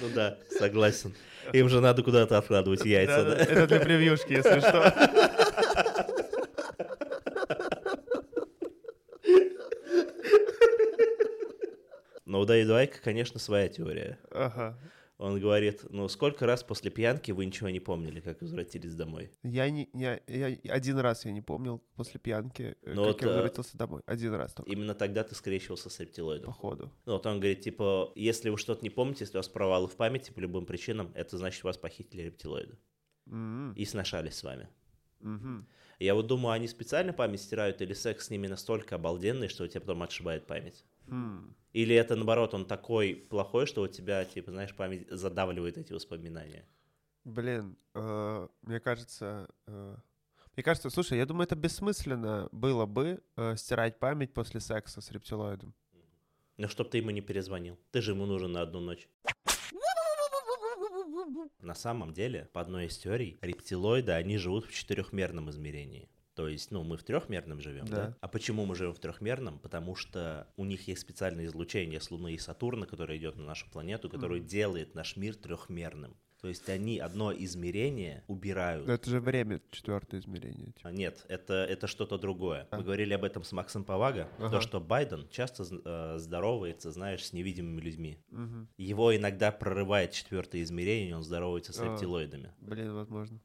Ну 0.00 0.08
да, 0.14 0.38
согласен. 0.58 1.14
Им 1.52 1.68
же 1.68 1.82
надо 1.82 2.02
куда-то 2.02 2.38
откладывать 2.38 2.86
яйца, 2.86 3.24
да? 3.24 3.36
Это 3.36 3.66
для 3.66 3.80
превьюшки, 3.80 4.32
если 4.32 4.60
что. 4.60 5.63
Но 12.34 12.40
у 12.40 12.44
Дэвида 12.46 12.78
Айка, 12.78 13.00
конечно, 13.00 13.38
своя 13.38 13.68
теория. 13.68 14.18
Ага. 14.32 14.76
Он 15.18 15.38
говорит, 15.38 15.84
ну 15.88 16.08
сколько 16.08 16.46
раз 16.46 16.64
после 16.64 16.90
пьянки 16.90 17.30
вы 17.30 17.46
ничего 17.46 17.68
не 17.68 17.78
помнили, 17.78 18.18
как 18.18 18.42
возвратились 18.42 18.96
домой? 18.96 19.30
Я 19.44 19.70
не, 19.70 19.88
я, 19.94 20.20
я 20.26 20.58
один 20.72 20.98
раз 20.98 21.24
я 21.24 21.30
не 21.30 21.42
помнил 21.42 21.80
после 21.94 22.18
пьянки, 22.18 22.74
э, 22.82 22.94
Ну 22.96 23.04
как 23.04 23.06
вот, 23.06 23.22
я 23.22 23.28
э, 23.28 23.30
возвратился 23.30 23.78
домой. 23.78 24.02
Один 24.04 24.34
раз 24.34 24.52
только, 24.52 24.72
Именно 24.72 24.96
тогда 24.96 25.22
ты 25.22 25.36
скрещивался 25.36 25.90
с 25.90 26.00
рептилоидом. 26.00 26.46
походу. 26.48 26.90
Ну, 27.06 27.12
вот 27.12 27.24
он 27.24 27.38
говорит, 27.38 27.60
типа, 27.60 28.10
если 28.16 28.50
вы 28.50 28.58
что-то 28.58 28.82
не 28.82 28.90
помните, 28.90 29.22
если 29.22 29.36
у 29.36 29.38
вас 29.38 29.48
провалы 29.48 29.86
в 29.86 29.94
памяти 29.94 30.32
по 30.32 30.40
любым 30.40 30.66
причинам, 30.66 31.12
это 31.14 31.38
значит, 31.38 31.62
вас 31.62 31.78
похитили 31.78 32.22
рептилоиды. 32.22 32.76
М, 33.28 33.74
И 33.74 33.84
сношались 33.84 34.34
с 34.34 34.42
вами. 34.42 34.68
мгм. 35.20 35.68
Я 36.00 36.14
вот 36.16 36.26
думаю, 36.26 36.54
они 36.54 36.66
специально 36.66 37.12
память 37.12 37.40
стирают, 37.42 37.80
или 37.80 37.92
секс 37.92 38.26
с 38.26 38.30
ними 38.30 38.48
настолько 38.48 38.96
обалденный, 38.96 39.46
что 39.48 39.62
у 39.62 39.68
тебя 39.68 39.80
потом 39.82 40.02
отшибает 40.02 40.46
память? 40.48 40.84
Или 41.72 41.94
это, 41.96 42.14
наоборот, 42.16 42.54
он 42.54 42.64
такой 42.66 43.14
плохой, 43.14 43.66
что 43.66 43.82
у 43.82 43.88
тебя, 43.88 44.24
типа, 44.24 44.50
знаешь, 44.52 44.74
память 44.74 45.08
задавливает 45.10 45.76
эти 45.76 45.92
воспоминания? 45.92 46.64
Блин, 47.24 47.76
э, 47.94 48.48
мне 48.62 48.80
кажется... 48.80 49.48
э, 49.66 49.96
Мне 50.56 50.62
кажется, 50.62 50.90
слушай, 50.90 51.18
я 51.18 51.26
думаю, 51.26 51.46
это 51.46 51.56
бессмысленно 51.56 52.48
было 52.52 52.86
бы 52.86 53.22
э, 53.36 53.56
стирать 53.56 53.98
память 53.98 54.32
после 54.32 54.60
секса 54.60 55.00
с 55.00 55.10
рептилоидом. 55.10 55.74
Ну, 56.58 56.68
чтоб 56.68 56.88
ты 56.88 56.98
ему 56.98 57.10
не 57.10 57.20
перезвонил. 57.22 57.76
Ты 57.90 58.00
же 58.02 58.12
ему 58.12 58.26
нужен 58.26 58.52
на 58.52 58.60
одну 58.62 58.78
ночь. 58.80 59.08
На 61.60 61.74
самом 61.74 62.12
деле, 62.12 62.48
по 62.52 62.60
одной 62.60 62.86
из 62.86 62.96
теорий, 62.98 63.36
рептилоиды, 63.40 64.12
они 64.12 64.36
живут 64.38 64.66
в 64.66 64.72
четырехмерном 64.72 65.50
измерении. 65.50 66.08
То 66.34 66.48
есть, 66.48 66.70
ну, 66.72 66.82
мы 66.82 66.96
в 66.96 67.04
трехмерном 67.04 67.60
живем, 67.60 67.86
да. 67.86 67.96
Да. 68.08 68.16
А 68.20 68.28
почему 68.28 68.64
мы 68.66 68.74
живем 68.74 68.92
в 68.92 68.98
трехмерном? 68.98 69.58
Потому 69.60 69.94
что 69.94 70.48
у 70.56 70.64
них 70.64 70.88
есть 70.88 71.00
специальное 71.02 71.46
излучение 71.46 72.00
с 72.00 72.10
Луны 72.10 72.34
и 72.34 72.38
Сатурна, 72.38 72.86
которое 72.86 73.16
идет 73.18 73.36
на 73.36 73.44
нашу 73.44 73.70
планету, 73.70 74.10
которое 74.10 74.40
делает 74.40 74.94
наш 74.94 75.16
мир 75.16 75.36
трехмерным. 75.36 76.16
То 76.40 76.48
есть 76.48 76.68
они 76.68 76.98
одно 76.98 77.32
измерение 77.32 78.22
убирают. 78.26 78.86
Но 78.86 78.92
это 78.92 79.08
же 79.08 79.18
время, 79.20 79.62
четвертое 79.70 80.18
измерение. 80.20 80.72
типа. 80.72 80.88
А, 80.88 80.92
Нет, 80.92 81.24
это, 81.28 81.54
это 81.54 81.86
что-то 81.86 82.18
другое. 82.18 82.66
А. 82.70 82.76
Мы 82.76 82.82
говорили 82.82 83.14
об 83.14 83.24
этом 83.24 83.44
с 83.44 83.52
Максом 83.52 83.82
Повага, 83.84 84.28
то, 84.38 84.46
Ага. 84.46 84.60
что 84.60 84.78
Байден 84.80 85.26
часто 85.30 85.64
э, 85.84 86.18
здоровается, 86.18 86.90
знаешь, 86.90 87.24
с 87.24 87.32
невидимыми 87.32 87.80
людьми. 87.80 88.18
Мгм. 88.30 88.68
Его 88.76 89.16
иногда 89.16 89.52
прорывает 89.52 90.10
четвертое 90.10 90.62
измерение, 90.62 91.10
и 91.10 91.12
он 91.14 91.22
здоровается 91.22 91.72
с 91.72 91.80
А. 91.80 91.84
рептилоидами. 91.86 92.52
Блин, 92.58 92.92
возможно. 92.92 93.40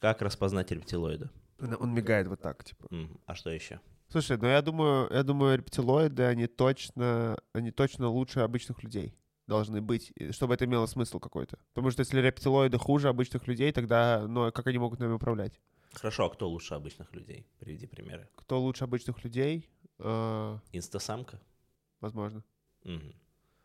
Как 0.00 0.22
распознать 0.22 0.70
рептилоида? 0.70 1.30
Он 1.58 1.94
мигает 1.94 2.26
вот 2.26 2.40
так, 2.40 2.64
типа. 2.64 2.88
А 3.26 3.34
что 3.34 3.50
еще? 3.50 3.80
Слушай, 4.08 4.36
ну 4.36 4.46
я 4.46 4.60
думаю, 4.60 5.08
я 5.10 5.22
думаю, 5.22 5.56
рептилоиды, 5.56 6.24
они 6.24 6.46
точно, 6.46 7.38
они 7.54 7.70
точно 7.70 8.08
лучше 8.08 8.40
обычных 8.40 8.82
людей 8.82 9.14
должны 9.46 9.80
быть, 9.80 10.12
и 10.16 10.32
чтобы 10.32 10.54
это 10.54 10.66
имело 10.66 10.86
смысл 10.86 11.18
какой-то. 11.18 11.58
Потому 11.72 11.90
что 11.90 12.00
если 12.00 12.20
рептилоиды 12.20 12.78
хуже 12.78 13.08
обычных 13.08 13.46
людей, 13.46 13.72
тогда, 13.72 14.26
ну, 14.28 14.52
как 14.52 14.66
они 14.66 14.78
могут 14.78 15.00
нами 15.00 15.12
управлять? 15.12 15.60
Хорошо, 15.92 16.26
а 16.26 16.30
кто 16.30 16.48
лучше 16.48 16.74
обычных 16.74 17.12
людей? 17.14 17.46
Приведи 17.58 17.86
примеры. 17.86 18.28
Кто 18.36 18.60
лучше 18.60 18.84
обычных 18.84 19.24
людей? 19.24 19.68
Э, 19.98 20.58
Инстасамка? 20.72 21.40
возможно. 22.00 22.42
Мгм. 22.84 23.14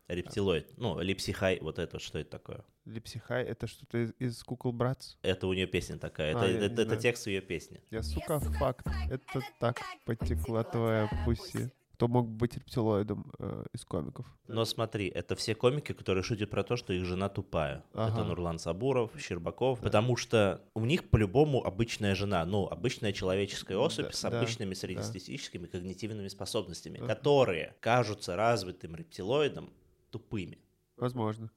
Рептилоид. 0.08 0.72
Ну, 0.78 0.98
липсихай, 1.00 1.58
вот 1.60 1.78
это, 1.78 1.98
что 1.98 2.18
это 2.18 2.30
такое? 2.30 2.64
Липсихай— 2.86 3.44
это 3.44 3.66
что-то 3.66 3.98
из, 3.98 4.14
из 4.18 4.42
Кукол 4.42 4.72
Братс? 4.72 5.16
Это 5.22 5.46
у 5.46 5.52
нее 5.52 5.66
песня 5.66 5.98
такая. 5.98 6.34
А, 6.34 6.38
это, 6.38 6.46
я 6.46 6.52
не 6.60 6.66
это, 6.66 6.74
это 6.74 6.84
знаю. 6.84 7.00
текст 7.00 7.26
ее 7.26 7.42
песни. 7.42 7.82
Я, 7.90 8.02
сука, 8.02 8.40
факт. 8.40 8.86
Это 9.10 9.40
так 9.60 9.80
потекла 10.04 10.64
твоя 10.64 11.10
пуси. 11.24 11.70
Кто 11.92 12.06
мог 12.06 12.28
быть 12.28 12.54
рептилоидом 12.54 13.32
э, 13.40 13.64
из 13.72 13.84
комиков? 13.84 14.24
Но 14.46 14.64
смотри, 14.64 15.08
это 15.08 15.34
все 15.34 15.56
комики, 15.56 15.92
которые 15.92 16.22
шутят 16.22 16.48
про 16.48 16.62
то, 16.62 16.76
что 16.76 16.92
их 16.92 17.04
жена 17.04 17.28
тупая. 17.28 17.82
Ага. 17.92 18.12
Это 18.14 18.24
Нурлан 18.24 18.60
Сабуров, 18.60 19.10
Щербаков. 19.18 19.80
Потому 19.80 20.16
что 20.16 20.62
у 20.74 20.84
них 20.84 21.10
по-любому 21.10 21.64
обычная 21.66 22.14
жена, 22.14 22.46
ну, 22.46 22.68
обычная 22.68 23.12
человеческая 23.12 23.78
особь 23.78 24.06
Да, 24.06 24.12
с 24.12 24.22
да, 24.22 24.28
обычными 24.28 24.74
среднестатистическими 24.74 25.66
когнитивными 25.66 26.28
способностями, 26.28 26.98
Ага. 26.98 27.16
которые 27.16 27.74
кажутся 27.80 28.36
развитым 28.36 28.94
рептилоидом 28.94 29.72
тупыми. 30.10 30.58
Возможно. 30.96 31.50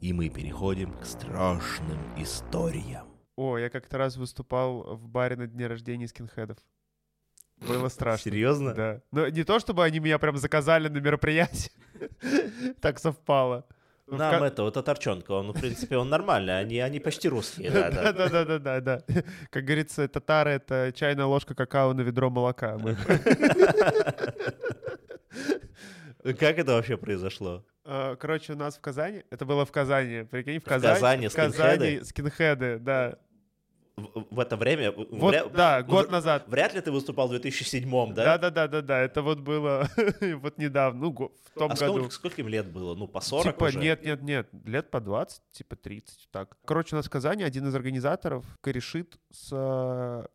И 0.00 0.12
мы 0.12 0.28
переходим 0.28 0.92
к 0.98 1.04
страшным 1.04 1.98
историям. 2.16 3.08
О, 3.36 3.58
я 3.58 3.70
как-то 3.70 3.98
раз 3.98 4.16
выступал 4.16 4.96
в 4.96 5.08
баре 5.08 5.36
на 5.36 5.46
дне 5.46 5.66
рождения 5.66 6.06
скинхедов. 6.08 6.58
Было 7.56 7.88
страшно. 7.88 8.30
Серьезно? 8.30 8.74
Да. 8.74 9.00
Но 9.12 9.28
не 9.28 9.44
то, 9.44 9.58
чтобы 9.58 9.84
они 9.84 10.00
меня 10.00 10.18
прям 10.18 10.36
заказали 10.36 10.88
на 10.88 10.98
мероприятие. 10.98 11.72
Так 12.80 12.98
совпало. 12.98 13.64
Ну, 14.06 14.16
Нам 14.18 14.42
это, 14.42 14.62
вот 14.64 14.74
Татарчонка, 14.74 15.32
он, 15.32 15.52
в 15.52 15.60
принципе, 15.60 15.96
он 15.96 16.10
нормальный, 16.10 16.58
они, 16.58 16.78
они 16.78 17.00
почти 17.00 17.28
русские, 17.28 17.70
да, 17.70 17.90
да. 17.90 18.12
Да, 18.12 18.58
да, 18.58 18.80
да. 18.80 19.02
Как 19.48 19.64
говорится, 19.64 20.06
татары— 20.08 20.50
это 20.52 20.92
чайная 20.94 21.24
ложка 21.24 21.54
какао 21.54 21.94
на 21.94 22.02
ведро 22.02 22.28
молока. 22.28 22.78
Как 26.22 26.58
это 26.58 26.72
вообще 26.72 26.98
произошло? 26.98 27.64
Э, 27.84 28.16
Короче, 28.18 28.52
у 28.54 28.56
нас 28.56 28.76
в 28.76 28.80
Казани, 28.80 29.22
это 29.30 29.44
было 29.44 29.64
в 29.64 29.72
Казани, 29.72 30.24
прикинь, 30.24 30.58
в 30.60 30.64
Казани. 30.64 30.94
Казани 30.94 31.28
в 31.28 31.34
Казани 31.34 31.52
скинхеды? 32.00 32.04
скинхеды, 32.04 32.78
да. 32.78 33.18
В, 33.96 34.26
в 34.30 34.40
это 34.40 34.56
время... 34.56 34.90
в- 34.90 35.06
Вот, 35.12 35.34
вря- 35.34 35.48
да, 35.54 35.82
год 35.82 36.08
в- 36.08 36.10
назад. 36.10 36.48
Вряд 36.48 36.74
ли 36.74 36.80
ты 36.80 36.90
выступал 36.90 37.28
в 37.28 37.30
2007 37.30 38.12
да? 38.14 38.24
Да, 38.24 38.38
да, 38.38 38.50
да, 38.50 38.68
да, 38.68 38.82
да. 38.82 38.98
Это 39.00 39.22
вот 39.22 39.38
было 39.40 39.88
вот 40.40 40.58
недавно, 40.58 41.00
ну, 41.00 41.10
в 41.12 41.58
том 41.58 41.70
а 41.70 41.74
году. 41.76 41.92
сколько, 41.98 42.10
сколько 42.10 42.40
им 42.40 42.48
лет 42.48 42.66
было? 42.72 42.94
Ну, 42.96 43.06
по 43.06 43.20
40 43.20 43.44
Типа, 43.54 43.64
уже? 43.66 43.78
нет, 43.78 44.04
нет, 44.04 44.22
нет, 44.22 44.48
лет 44.64 44.90
по 44.90 45.00
20, 45.00 45.42
типа 45.52 45.76
30, 45.76 46.28
так. 46.32 46.56
Короче, 46.64 46.96
у 46.96 46.98
нас 46.98 47.06
в 47.06 47.10
Казани 47.10 47.44
один 47.44 47.68
из 47.68 47.74
организаторов 47.76 48.44
корешит 48.60 49.16
с... 49.30 49.50
э, 49.52 50.26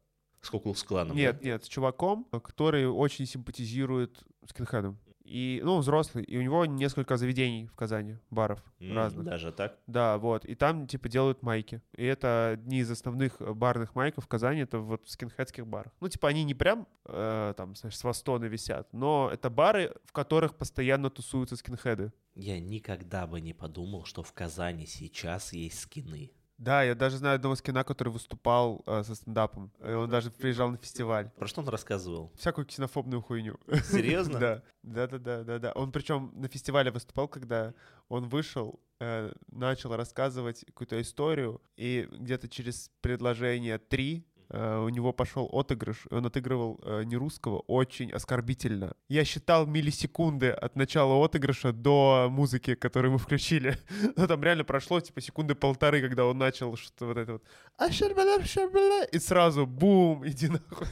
С 0.42 0.50
Куклукс-кланом, 0.50 1.14
Нет, 1.18 1.40
да? 1.42 1.46
нет, 1.50 1.66
с 1.66 1.68
чуваком, 1.68 2.26
который 2.42 2.88
очень 2.88 3.26
симпатизирует 3.26 4.24
скинхедом. 4.48 4.98
И, 5.30 5.62
ну, 5.64 5.78
взрослый, 5.78 6.24
и 6.24 6.38
у 6.38 6.42
него 6.42 6.66
несколько 6.66 7.16
заведений 7.16 7.68
в 7.68 7.76
Казани, 7.76 8.18
баров 8.32 8.64
М, 8.80 8.96
разных. 8.96 9.26
Даже 9.26 9.52
так? 9.52 9.78
Да, 9.86 10.18
вот. 10.18 10.44
И 10.46 10.56
там, 10.56 10.88
типа, 10.88 11.08
делают 11.08 11.44
майки. 11.44 11.82
И 11.96 12.04
это 12.04 12.52
одни 12.54 12.80
из 12.80 12.90
основных 12.90 13.40
э, 13.40 13.54
барных 13.54 13.94
майков 13.94 14.26
в 14.26 14.28
Казани, 14.28 14.62
это 14.62 14.80
вот 14.80 15.06
в 15.06 15.12
скинхедских 15.12 15.68
барах. 15.68 15.94
Ну, 16.00 16.10
типа, 16.10 16.30
они 16.30 16.44
не 16.44 16.56
прям, 16.56 16.88
э, 17.06 17.54
там, 17.56 17.76
знаешь, 17.76 17.96
с 17.96 18.04
востона 18.04 18.46
висят, 18.46 18.92
но 18.92 19.30
это 19.32 19.52
бары, 19.52 19.94
в 20.06 20.14
которых 20.14 20.56
постоянно 20.56 21.12
тусуются 21.12 21.56
скинхеды. 21.56 22.12
Я 22.34 22.60
никогда 22.60 23.28
бы 23.28 23.40
не 23.40 23.54
подумал, 23.54 24.06
что 24.06 24.24
в 24.24 24.34
Казани 24.34 24.88
сейчас 24.88 25.54
есть 25.54 25.80
скины. 25.80 26.32
Да, 26.60 26.84
я 26.84 26.94
даже 26.94 27.18
знаю 27.18 27.36
одного 27.38 27.56
скина, 27.56 27.86
который 27.86 28.10
выступал 28.10 28.84
э, 28.86 29.04
со 29.04 29.16
стендапом. 29.16 29.72
И 29.82 29.92
он 29.92 30.10
даже 30.10 30.30
приезжал 30.30 30.70
на 30.70 30.78
фестиваль. 30.78 31.30
Про 31.38 31.48
что 31.48 31.62
он 31.62 31.70
рассказывал? 31.70 32.34
Всякую 32.38 32.66
ксенофобную 32.68 33.22
хуйню. 33.22 33.58
Серьезно? 33.84 34.40
Да, 34.40 34.62
да, 34.84 35.08
да, 35.08 35.18
да, 35.18 35.44
да, 35.44 35.60
да. 35.60 35.72
Он 35.74 35.92
причем 35.92 36.32
на 36.36 36.48
фестивале 36.48 36.92
выступал, 36.92 37.28
когда 37.28 37.74
он 38.10 38.28
вышел, 38.28 38.80
э, 39.00 39.32
начал 39.52 39.96
рассказывать 39.96 40.66
какую-то 40.66 41.02
историю, 41.02 41.62
и 41.78 42.08
где-то 42.12 42.50
через 42.50 42.92
предложение 43.02 43.78
три 43.78 44.26
у 44.52 44.90
него 44.90 45.14
пошел 45.14 45.46
отыгрыш, 45.52 46.08
он 46.10 46.26
отыгрывал 46.26 46.80
э, 46.84 47.04
не 47.04 47.16
русского 47.18 47.60
очень 47.68 48.12
оскорбительно. 48.12 48.94
Я 49.08 49.24
считал 49.24 49.68
миллисекунды 49.68 50.50
от 50.50 50.76
начала 50.76 51.24
отыгрыша 51.24 51.72
до 51.72 52.28
музыки, 52.30 52.76
которую 52.76 53.14
мы 53.14 53.18
включили. 53.18 53.78
Ну, 54.16 54.28
там 54.28 54.44
реально 54.44 54.64
прошло, 54.64 55.00
типа, 55.00 55.22
секунды 55.22 55.56
полторы, 55.56 56.02
когда 56.02 56.26
он 56.26 56.38
начал 56.38 56.76
что-то 56.76 57.06
вот 57.06 57.18
это 57.18 57.34
вот 57.34 57.44
«А 57.78 57.92
щербаля, 57.92 58.44
щербаля», 58.44 59.06
и 59.06 59.20
сразу 59.20 59.66
бум, 59.66 60.24
иди 60.28 60.50
нахуй. 60.50 60.88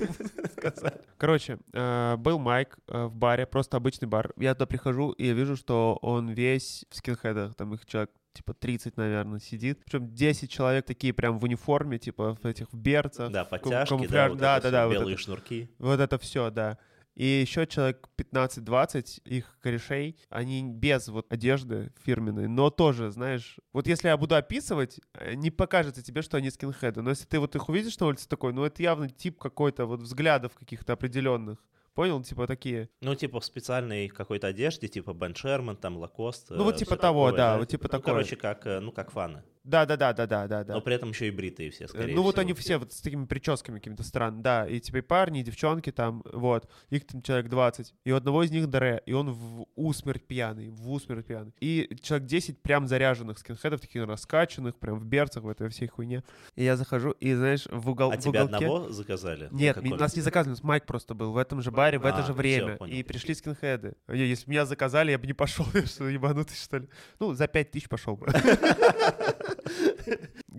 Короче, 1.18 1.58
э, 1.74 2.16
был 2.18 2.40
Майк 2.40 2.78
э, 2.88 3.06
в 3.06 3.16
баре, 3.16 3.46
просто 3.46 3.78
обычный 3.78 4.08
бар. 4.08 4.32
Я 4.38 4.54
туда 4.54 4.66
прихожу, 4.66 5.12
и 5.12 5.28
я 5.28 5.34
вижу, 5.34 5.56
что 5.56 5.98
он 6.02 6.30
весь 6.30 6.86
в 6.90 6.96
скинхедах, 6.96 7.56
там 7.56 7.74
их 7.74 7.86
человек 7.86 8.12
типа 8.38 8.54
30, 8.54 8.98
наверное, 8.98 9.40
сидит. 9.40 9.84
Причем 9.84 10.14
10 10.14 10.50
человек 10.50 10.86
такие 10.86 11.14
прям 11.14 11.40
в 11.40 11.44
униформе, 11.44 11.98
типа 11.98 12.38
в 12.42 12.46
этих 12.46 12.72
в 12.72 12.78
берцах. 12.78 13.32
Да, 13.32 13.46
подтяжки, 13.46 13.94
камуфляж- 13.94 14.08
да, 14.10 14.30
вот 14.30 14.38
да, 14.38 14.62
да, 14.62 14.72
да, 14.72 14.88
вот 14.88 14.94
белые 14.94 15.16
это. 15.16 15.24
шнурки. 15.24 15.70
Вот 15.80 16.00
это 16.00 16.18
все, 16.18 16.50
да. 16.50 16.78
И 17.16 17.26
еще 17.26 17.66
человек 17.66 18.08
15-20 18.16 19.22
их 19.26 19.58
корешей, 19.60 20.20
они 20.30 20.64
без 20.64 21.08
вот 21.08 21.34
одежды 21.34 21.92
фирменной, 22.06 22.48
но 22.48 22.70
тоже, 22.70 23.10
знаешь, 23.10 23.58
вот 23.74 23.88
если 23.88 24.10
я 24.10 24.18
буду 24.18 24.36
описывать, 24.36 25.00
э, 25.16 25.34
не 25.34 25.50
покажется 25.50 26.04
тебе, 26.04 26.22
что 26.22 26.38
они 26.38 26.52
скинхеды, 26.52 27.02
но 27.02 27.10
если 27.10 27.26
ты 27.26 27.40
вот 27.40 27.56
их 27.56 27.70
увидишь 27.70 27.98
на 27.98 28.06
улице 28.06 28.30
такой, 28.30 28.54
ну 28.54 28.64
это 28.64 28.84
явно 28.84 29.10
тип 29.10 29.40
какой-то 29.40 29.88
вот 29.88 30.02
взглядов 30.02 30.54
каких-то 30.54 30.94
определенных. 30.94 31.58
Понял? 31.98 32.22
Типа 32.22 32.46
такие. 32.46 32.90
Ну, 33.02 33.16
типа 33.16 33.40
в 33.40 33.46
специальной 33.46 34.08
какой-то 34.08 34.46
одежде, 34.46 34.88
типа 34.88 35.14
Бен 35.14 35.34
Шерман, 35.34 35.76
там, 35.76 35.98
Лакост. 35.98 36.52
Ну, 36.52 36.64
вот 36.64 36.76
э, 36.76 36.78
типа 36.78 36.96
того, 36.96 37.32
такое, 37.32 37.38
да, 37.38 37.58
вот 37.58 37.70
типа 37.70 37.86
Ну, 37.86 37.90
такое. 37.90 38.14
Короче, 38.14 38.36
как, 38.36 38.68
э, 38.68 38.80
ну, 38.80 38.92
как 38.92 39.10
фаны. 39.10 39.42
Да, 39.68 39.86
да, 39.86 39.98
да, 39.98 40.14
да, 40.14 40.26
да, 40.26 40.48
да, 40.48 40.64
да. 40.64 40.74
Но 40.76 40.82
при 40.82 40.96
этом 40.96 41.10
еще 41.10 41.28
и 41.28 41.32
бритые 41.32 41.72
все, 41.72 41.88
скорее 41.90 42.16
Ну 42.16 42.22
вот 42.24 42.36
всего. 42.36 42.42
они 42.42 42.54
все 42.54 42.78
вот 42.78 42.94
с 42.94 43.02
такими 43.02 43.26
прическами 43.26 43.80
какими-то 43.80 44.04
странными, 44.04 44.42
да, 44.42 44.66
и 44.66 44.80
типа 44.80 44.98
и 44.98 45.02
парни, 45.02 45.42
и 45.42 45.44
девчонки 45.44 45.92
там, 45.92 46.24
вот, 46.32 46.70
их 46.90 47.06
там 47.06 47.22
человек 47.22 47.50
20, 47.50 47.94
и 48.06 48.12
у 48.14 48.16
одного 48.16 48.44
из 48.44 48.52
них 48.52 48.68
Дре, 48.70 49.02
и 49.06 49.12
он 49.12 49.32
в 49.32 49.66
усмерть 49.76 50.26
пьяный, 50.26 50.70
в 50.70 50.90
усмерть 50.90 51.26
пьяный, 51.26 51.54
и 51.60 51.90
человек 52.02 52.28
10 52.30 52.62
прям 52.62 52.88
заряженных 52.88 53.38
скинхедов, 53.40 53.82
таких 53.82 54.06
раскачанных, 54.06 54.78
прям 54.78 55.00
в 55.00 55.06
берцах, 55.06 55.44
в 55.44 55.50
этой 55.50 55.68
всей 55.70 55.88
хуйне, 55.88 56.24
и 56.56 56.64
я 56.64 56.78
захожу, 56.78 57.12
и 57.12 57.34
знаешь, 57.34 57.68
в, 57.70 57.90
угол, 57.90 58.12
А 58.12 58.16
в 58.16 58.20
тебя 58.20 58.46
уголке... 58.46 58.66
одного 58.66 58.90
заказали? 58.90 59.50
Ну, 59.52 59.58
Нет, 59.60 59.78
он? 59.78 59.90
нас 59.98 60.16
не 60.16 60.22
заказывали, 60.22 60.54
у 60.54 60.56
нас 60.58 60.64
Майк 60.64 60.86
просто 60.86 61.14
был 61.14 61.34
в 61.34 61.38
этом 61.38 61.62
же 61.62 61.72
баре, 61.72 62.00
в 62.00 62.06
это 62.06 62.20
А, 62.20 62.22
же 62.22 62.28
всё, 62.32 62.34
время. 62.34 62.78
понял. 62.78 62.94
и 62.96 63.04
пришли 63.04 63.34
скинхеды. 63.36 63.96
Если 64.08 64.46
бы 64.46 64.52
меня 64.52 64.66
заказали, 64.66 65.12
я 65.12 65.20
бы 65.20 65.28
не 65.28 65.34
пошел, 65.34 65.66
я 65.74 65.86
что, 65.86 66.08
ебанутый, 66.08 66.56
что 66.56 66.78
ли? 66.78 66.88
Ну, 67.20 67.34
за 67.34 67.48
пять 67.48 67.72
тысяч 67.72 67.90
пошел 67.90 68.16
бы. 68.16 68.28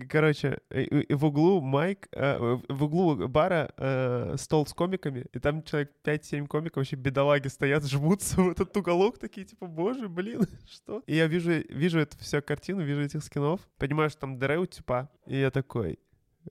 Короче, 0.09 0.59
в 0.69 1.25
углу 1.25 1.61
Майк, 1.61 2.07
э, 2.11 2.57
в 2.67 2.83
углу 2.83 3.27
бара 3.27 3.71
э, 3.77 4.35
стол 4.37 4.65
с 4.65 4.73
комиками, 4.73 5.25
и 5.33 5.39
там 5.39 5.63
человек 5.63 5.91
5-7 6.03 6.47
комиков, 6.47 6.77
вообще 6.77 6.95
бедолаги 6.95 7.47
стоят, 7.47 7.85
жмутся 7.85 8.41
в 8.41 8.49
этот 8.49 8.75
уголок, 8.77 9.17
такие 9.17 9.45
типа, 9.45 9.67
боже, 9.67 10.07
блин, 10.07 10.41
что? 10.69 11.03
И 11.05 11.15
я 11.15 11.27
вижу, 11.27 11.51
вижу 11.69 11.99
эту 11.99 12.17
всю 12.17 12.41
картину, 12.41 12.83
вижу 12.83 13.01
этих 13.01 13.23
скинов, 13.23 13.61
понимаю, 13.77 14.09
что 14.09 14.21
там 14.21 14.37
дыре 14.37 14.57
у 14.57 14.65
типа, 14.65 15.09
и 15.27 15.37
я 15.37 15.51
такой, 15.51 15.99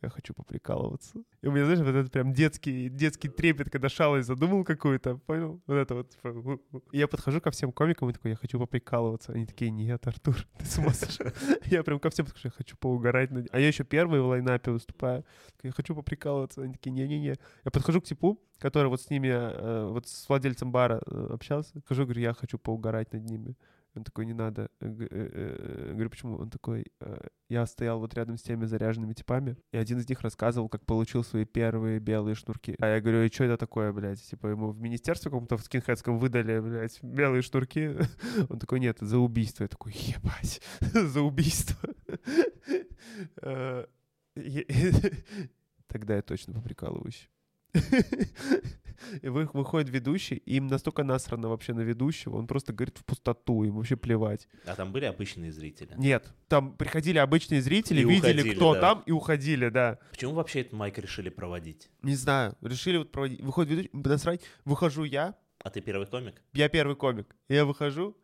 я 0.02 0.08
хочу 0.08 0.34
поприкалываться. 0.34 1.22
И 1.42 1.46
у 1.46 1.52
меня, 1.52 1.64
знаешь, 1.64 1.80
вот 1.80 1.88
этот 1.88 2.12
прям 2.12 2.32
детский, 2.32 2.88
детский 2.88 3.28
трепет, 3.28 3.70
когда 3.70 3.88
шалость 3.88 4.26
задумал 4.26 4.64
какую-то, 4.64 5.16
понял? 5.18 5.60
Вот 5.66 5.74
это 5.74 5.94
вот. 5.94 6.10
Типа. 6.10 6.58
И 6.92 6.98
я 6.98 7.08
подхожу 7.08 7.40
ко 7.40 7.50
всем 7.50 7.72
комикам 7.72 8.10
и 8.10 8.12
такой, 8.12 8.32
я 8.32 8.36
хочу 8.36 8.58
поприкалываться. 8.58 9.32
Они 9.32 9.46
такие, 9.46 9.70
нет, 9.70 10.06
Артур, 10.06 10.36
ты 10.58 10.66
с 10.66 10.78
ума 10.78 10.90
сошел. 10.90 11.26
Я 11.66 11.82
прям 11.82 11.98
ко 11.98 12.10
всем 12.10 12.26
подхожу, 12.26 12.48
я 12.48 12.50
хочу 12.50 12.76
поугарать. 12.76 13.30
А 13.50 13.60
я 13.60 13.68
еще 13.68 13.84
первый 13.84 14.20
в 14.20 14.26
лайнапе 14.26 14.70
выступаю. 14.70 15.24
Такой, 15.56 15.68
Я 15.68 15.72
хочу 15.72 15.94
поприкалываться. 15.94 16.62
Они 16.62 16.72
такие, 16.72 16.90
не-не-не. 16.90 17.36
Я 17.64 17.70
подхожу 17.70 18.00
к 18.00 18.04
типу, 18.04 18.40
который 18.58 18.88
вот 18.88 19.00
с 19.00 19.10
ними, 19.10 19.28
э, 19.28 19.88
вот 19.88 20.06
с 20.08 20.28
владельцем 20.28 20.72
бара 20.72 21.00
э, 21.06 21.28
общался. 21.32 21.80
Хожу, 21.86 22.04
говорю, 22.04 22.20
я 22.20 22.32
хочу 22.32 22.58
поугарать 22.58 23.12
над 23.12 23.24
ними. 23.24 23.54
Он 23.94 24.04
такой, 24.04 24.26
не 24.26 24.34
надо. 24.34 24.70
Э, 24.80 24.86
э, 25.10 25.90
Говорю, 25.92 26.10
почему? 26.10 26.36
Он 26.36 26.50
такой, 26.50 26.86
«Э, 27.00 27.18
я 27.48 27.66
стоял 27.66 27.98
вот 27.98 28.14
рядом 28.14 28.36
с 28.36 28.42
теми 28.42 28.66
заряженными 28.66 29.14
типами, 29.14 29.56
и 29.72 29.78
один 29.78 29.98
из 29.98 30.08
них 30.08 30.20
рассказывал, 30.20 30.68
как 30.68 30.84
получил 30.86 31.24
свои 31.24 31.44
первые 31.44 31.98
белые 31.98 32.34
шнурки. 32.34 32.76
А 32.78 32.86
я 32.86 33.00
говорю, 33.00 33.22
и 33.24 33.32
что 33.32 33.44
это 33.44 33.56
такое, 33.56 33.92
блядь? 33.92 34.22
Типа 34.22 34.48
ему 34.48 34.70
в 34.70 34.80
министерстве 34.80 35.30
каком-то 35.30 35.56
в 35.56 35.62
скинхедском 35.62 36.18
выдали, 36.18 36.60
блядь, 36.60 37.02
белые 37.02 37.42
шнурки. 37.42 37.96
Он 38.48 38.58
такой, 38.58 38.80
нет, 38.80 38.98
за 39.00 39.18
убийство. 39.18 39.64
Я 39.64 39.68
такой, 39.68 39.92
ебать, 39.92 40.60
за 40.80 41.20
убийство. 41.22 41.88
Тогда 45.88 46.16
я 46.16 46.22
точно 46.22 46.52
поприкалываюсь. 46.52 47.28
И 49.22 49.28
вы- 49.28 49.48
выходит 49.52 49.88
ведущий, 49.90 50.36
и 50.36 50.56
им 50.56 50.66
настолько 50.66 51.04
насрано 51.04 51.48
вообще 51.48 51.72
на 51.74 51.80
ведущего, 51.82 52.36
он 52.36 52.46
просто 52.46 52.72
говорит 52.72 52.98
в 52.98 53.04
пустоту, 53.04 53.64
им 53.64 53.76
вообще 53.76 53.96
плевать. 53.96 54.48
А 54.66 54.74
там 54.74 54.92
были 54.92 55.04
обычные 55.04 55.52
зрители? 55.52 55.90
Нет, 55.96 56.26
там 56.48 56.72
приходили 56.76 57.18
обычные 57.18 57.62
зрители, 57.62 58.00
И 58.00 58.04
видели, 58.04 58.32
уходили, 58.40 58.54
кто 58.54 58.74
да. 58.74 58.80
там, 58.80 59.02
и 59.06 59.12
уходили, 59.12 59.68
да. 59.68 59.98
Почему 60.10 60.34
вообще 60.34 60.60
этот 60.60 60.72
майк 60.72 60.98
решили 60.98 61.28
проводить? 61.28 61.90
Не 62.02 62.14
знаю, 62.14 62.56
решили 62.60 62.96
вот 62.98 63.12
проводить. 63.12 63.40
Выходит 63.40 63.70
ведущий, 63.70 63.90
насрать, 63.92 64.40
выхожу 64.64 65.04
я, 65.04 65.36
А 65.62 65.70
ты 65.70 65.80
первый 65.80 66.06
комик? 66.06 66.42
я 66.52 66.68
первый 66.68 66.96
комик, 66.96 67.34
я 67.48 67.64
выхожу, 67.64 68.16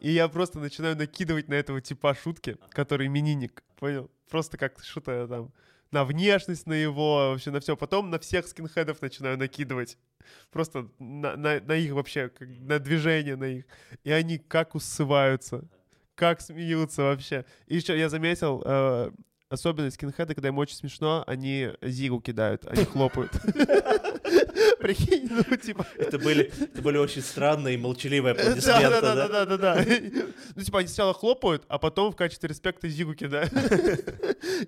и 0.00 0.10
я 0.10 0.28
просто 0.28 0.58
начинаю 0.58 0.96
накидывать 0.96 1.48
на 1.48 1.54
этого 1.54 1.80
типа 1.80 2.14
шутки, 2.14 2.56
который 2.70 3.06
именинник, 3.06 3.62
понял? 3.78 4.10
Просто 4.30 4.56
как 4.56 4.82
что-то 4.82 5.26
там 5.28 5.52
на 5.92 6.04
внешность, 6.04 6.66
на 6.66 6.72
его, 6.74 7.30
вообще 7.30 7.50
на 7.50 7.60
все. 7.60 7.76
Потом 7.76 8.10
на 8.10 8.18
всех 8.18 8.46
скинхедов 8.46 9.02
начинаю 9.02 9.36
накидывать. 9.38 9.98
Просто 10.50 10.88
на, 10.98 11.36
на- 11.36 11.60
на 11.60 11.72
их 11.74 11.92
вообще, 11.92 12.30
на 12.40 12.78
движение 12.78 13.36
на 13.36 13.44
их. 13.44 13.64
И 14.04 14.12
они 14.12 14.38
как 14.38 14.74
усываются, 14.74 15.64
как 16.14 16.40
смеются 16.40 17.02
вообще. 17.02 17.44
И 17.66 17.76
еще 17.76 17.98
я 17.98 18.08
заметил, 18.08 18.62
э, 18.64 19.10
особенность 19.48 19.96
скинхеда, 19.96 20.34
когда 20.34 20.48
им 20.48 20.58
очень 20.58 20.76
смешно, 20.76 21.24
они 21.26 21.70
зигу 21.82 22.20
кидают, 22.20 22.66
они 22.66 22.84
хлопают. 22.84 23.32
Прикинь, 24.80 25.28
ну 25.30 25.56
типа... 25.56 25.86
Это 25.96 26.18
были, 26.18 26.50
это 26.60 26.82
были 26.82 26.98
очень 26.98 27.22
странные 27.22 27.74
и 27.74 27.78
молчаливые 27.78 28.32
аплодисменты, 28.32 28.90
да, 28.90 29.00
да, 29.00 29.14
да? 29.14 29.28
да, 29.28 29.46
да, 29.46 29.56
да, 29.56 29.76
да. 29.76 29.84
Ну, 30.56 30.62
типа, 30.62 30.78
они 30.80 30.88
сначала 30.88 31.14
хлопают, 31.14 31.64
а 31.68 31.78
потом 31.78 32.12
в 32.12 32.16
качестве 32.16 32.48
респекта 32.48 32.88
зигу 32.88 33.14
кидают. 33.14 33.52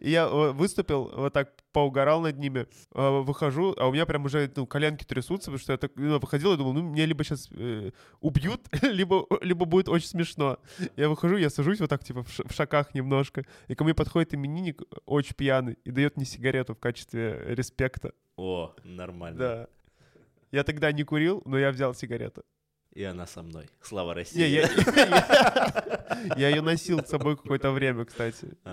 И 0.00 0.11
я 0.11 0.25
э, 0.25 0.52
выступил, 0.52 1.11
вот 1.14 1.33
так 1.33 1.50
поугарал 1.73 2.21
над 2.21 2.38
ними, 2.38 2.66
э, 2.95 3.09
выхожу, 3.21 3.75
а 3.78 3.88
у 3.88 3.92
меня 3.92 4.07
прям 4.07 4.25
уже 4.25 4.50
ну, 4.54 4.66
коленки 4.66 5.04
трясутся, 5.04 5.50
потому 5.50 5.59
что 5.59 5.73
я 5.73 5.78
так 5.78 5.92
ну, 5.97 6.19
выходил 6.19 6.52
и 6.52 6.57
думал, 6.57 6.73
ну, 6.73 6.83
меня 6.83 7.07
либо 7.07 7.25
сейчас 7.25 7.49
убьют, 8.21 8.61
либо, 8.83 9.26
либо 9.40 9.64
будет 9.64 9.88
очень 9.88 10.09
смешно. 10.09 10.59
Я 10.97 11.09
выхожу, 11.09 11.37
я 11.37 11.50
сажусь 11.50 11.81
вот 11.81 11.90
так, 11.90 12.04
типа, 12.04 12.23
в 12.23 12.31
ш- 12.31 12.45
в 12.47 12.52
шагах 12.54 12.95
немножко, 12.95 13.45
и 13.69 13.75
ко 13.75 13.85
мне 13.85 13.95
подходит 13.95 14.35
именинник, 14.35 14.83
очень 15.07 15.35
пьяный, 15.35 15.78
и 15.85 15.90
дает 15.90 16.16
мне 16.16 16.26
сигарету 16.26 16.75
в 16.75 16.78
качестве 16.78 17.42
респекта. 17.49 18.12
О, 18.37 18.75
нормально. 18.85 19.38
Да. 19.38 19.69
Я 20.53 20.65
тогда 20.65 20.93
не 20.93 21.03
курил, 21.03 21.43
но 21.47 21.59
я 21.59 21.71
взял 21.73 21.95
сигарету. 21.95 22.45
И 22.93 23.03
она 23.05 23.27
со 23.27 23.43
мной. 23.43 23.71
Слава 23.81 24.13
России. 24.13 24.39
Не, 24.39 24.49
я, 24.49 24.63
я, 26.27 26.35
я 26.37 26.49
ее 26.51 26.61
носил 26.61 27.03
с 27.03 27.09
собой 27.09 27.37
какое-то 27.39 27.73
время, 27.73 28.05
кстати. 28.05 28.49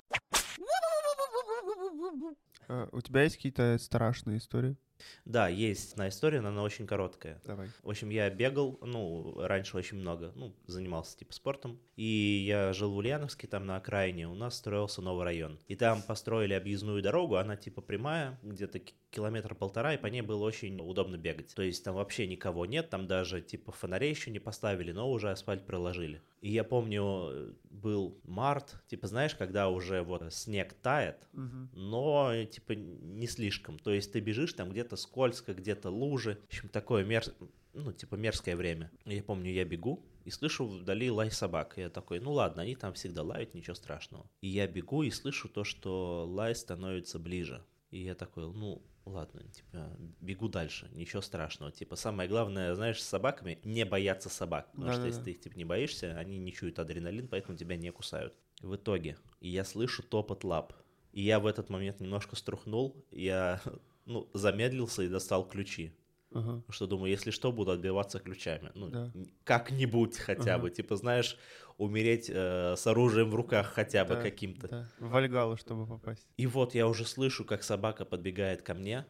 А, 2.72 2.88
У 2.92 3.00
тебя 3.00 3.22
есть 3.24 3.34
какие-то 3.34 3.78
страшные 3.80 4.38
истории? 4.38 4.76
Да, 5.24 5.48
есть 5.48 5.92
одна 5.92 6.08
история, 6.08 6.40
но 6.40 6.48
она 6.48 6.62
очень 6.62 6.86
короткая. 6.86 7.40
Давай. 7.44 7.68
В 7.82 7.90
общем, 7.90 8.10
я 8.10 8.28
бегал, 8.30 8.78
ну, 8.82 9.34
раньше 9.36 9.76
очень 9.76 9.98
много, 9.98 10.32
ну, 10.34 10.54
занимался 10.66 11.16
типа 11.16 11.32
спортом. 11.32 11.78
И 11.96 12.44
я 12.46 12.72
жил 12.72 12.92
в 12.92 12.96
Ульяновске, 12.96 13.46
там 13.46 13.66
на 13.66 13.76
окраине, 13.76 14.28
у 14.28 14.34
нас 14.34 14.56
строился 14.56 15.02
новый 15.02 15.24
район. 15.24 15.58
И 15.68 15.76
там 15.76 16.02
построили 16.02 16.54
объездную 16.54 17.02
дорогу, 17.02 17.36
она 17.36 17.56
типа 17.56 17.82
прямая, 17.82 18.38
где-то 18.42 18.78
ки- 18.78 18.94
километр 19.10 19.54
полтора, 19.54 19.94
и 19.94 19.98
по 19.98 20.06
ней 20.06 20.22
было 20.22 20.44
очень 20.44 20.80
удобно 20.80 21.16
бегать. 21.16 21.54
То 21.54 21.62
есть 21.62 21.84
там 21.84 21.94
вообще 21.96 22.26
никого 22.26 22.66
нет, 22.66 22.90
там 22.90 23.06
даже 23.06 23.40
типа 23.42 23.72
фонарей 23.72 24.10
еще 24.10 24.30
не 24.30 24.38
поставили, 24.38 24.92
но 24.92 25.10
уже 25.10 25.30
асфальт 25.30 25.66
проложили. 25.66 26.22
И 26.40 26.50
я 26.50 26.64
помню, 26.64 27.54
был 27.68 28.18
март, 28.24 28.82
типа 28.88 29.06
знаешь, 29.06 29.34
когда 29.34 29.68
уже 29.68 30.02
вот 30.02 30.32
снег 30.32 30.72
тает, 30.74 31.28
но 31.72 32.32
э, 32.32 32.46
типа 32.46 32.72
не 32.72 33.26
слишком. 33.26 33.78
То 33.78 33.92
есть 33.92 34.12
ты 34.12 34.20
бежишь, 34.20 34.54
там 34.54 34.70
где-то 34.70 34.89
скользко, 34.96 35.54
где-то 35.54 35.90
лужи. 35.90 36.38
В 36.42 36.46
общем, 36.46 36.68
такое 36.68 37.04
мер... 37.04 37.24
ну, 37.72 37.92
типа 37.92 38.14
мерзкое 38.14 38.56
время. 38.56 38.90
Я 39.04 39.22
помню, 39.22 39.52
я 39.52 39.64
бегу 39.64 40.04
и 40.24 40.30
слышу 40.30 40.66
вдали 40.66 41.10
лай 41.10 41.30
собак. 41.30 41.74
Я 41.76 41.90
такой, 41.90 42.20
ну 42.20 42.32
ладно, 42.32 42.62
они 42.62 42.76
там 42.76 42.94
всегда 42.94 43.22
лают, 43.22 43.54
ничего 43.54 43.74
страшного. 43.74 44.28
И 44.40 44.48
я 44.48 44.66
бегу 44.66 45.02
и 45.02 45.10
слышу 45.10 45.48
то, 45.48 45.64
что 45.64 46.26
лай 46.28 46.54
становится 46.54 47.18
ближе. 47.18 47.64
И 47.90 48.02
я 48.02 48.14
такой, 48.14 48.44
ну, 48.44 48.82
ладно, 49.04 49.42
типа, 49.42 49.96
бегу 50.20 50.48
дальше, 50.48 50.88
ничего 50.92 51.22
страшного. 51.22 51.72
Типа, 51.72 51.96
самое 51.96 52.28
главное, 52.28 52.74
знаешь, 52.74 53.02
с 53.02 53.08
собаками 53.08 53.58
не 53.64 53.84
бояться 53.84 54.28
собак. 54.28 54.70
Потому 54.72 54.92
что 54.92 55.00
Да-да-да. 55.00 55.08
если 55.08 55.24
ты 55.24 55.30
их, 55.32 55.40
типа, 55.40 55.56
не 55.56 55.64
боишься, 55.64 56.16
они 56.16 56.38
не 56.38 56.52
чуют 56.52 56.78
адреналин, 56.78 57.28
поэтому 57.28 57.58
тебя 57.58 57.76
не 57.76 57.90
кусают. 57.90 58.36
В 58.60 58.76
итоге, 58.76 59.16
я 59.40 59.64
слышу 59.64 60.02
топот 60.02 60.44
лап. 60.44 60.74
И 61.12 61.22
я 61.22 61.40
в 61.40 61.46
этот 61.46 61.70
момент 61.70 61.98
немножко 61.98 62.36
струхнул, 62.36 63.04
я, 63.10 63.60
ну, 64.10 64.28
замедлился 64.34 65.02
и 65.02 65.08
достал 65.08 65.46
ключи. 65.48 65.92
Ага. 66.32 66.62
Что 66.68 66.86
думаю, 66.86 67.10
если 67.10 67.30
что, 67.30 67.50
буду 67.52 67.72
отбиваться 67.72 68.18
ключами. 68.20 68.70
Ну, 68.74 68.88
Да. 68.88 69.12
как-нибудь 69.44 70.16
хотя 70.18 70.54
Ага. 70.54 70.62
бы. 70.62 70.70
Типа, 70.70 70.96
знаешь, 70.96 71.36
умереть 71.78 72.30
э, 72.32 72.74
с 72.76 72.86
оружием 72.86 73.30
в 73.30 73.34
руках 73.34 73.66
хотя 73.74 74.04
бы 74.04 74.14
Да, 74.14 74.22
каким-то. 74.22 74.68
Да. 74.68 74.88
В 74.98 75.08
Вальгалу, 75.10 75.56
чтобы 75.56 75.86
попасть. 75.86 76.26
И 76.36 76.46
вот 76.46 76.74
я 76.74 76.86
уже 76.86 77.04
слышу, 77.04 77.44
как 77.44 77.62
собака 77.62 78.04
подбегает 78.04 78.62
ко 78.62 78.74
мне, 78.74 79.06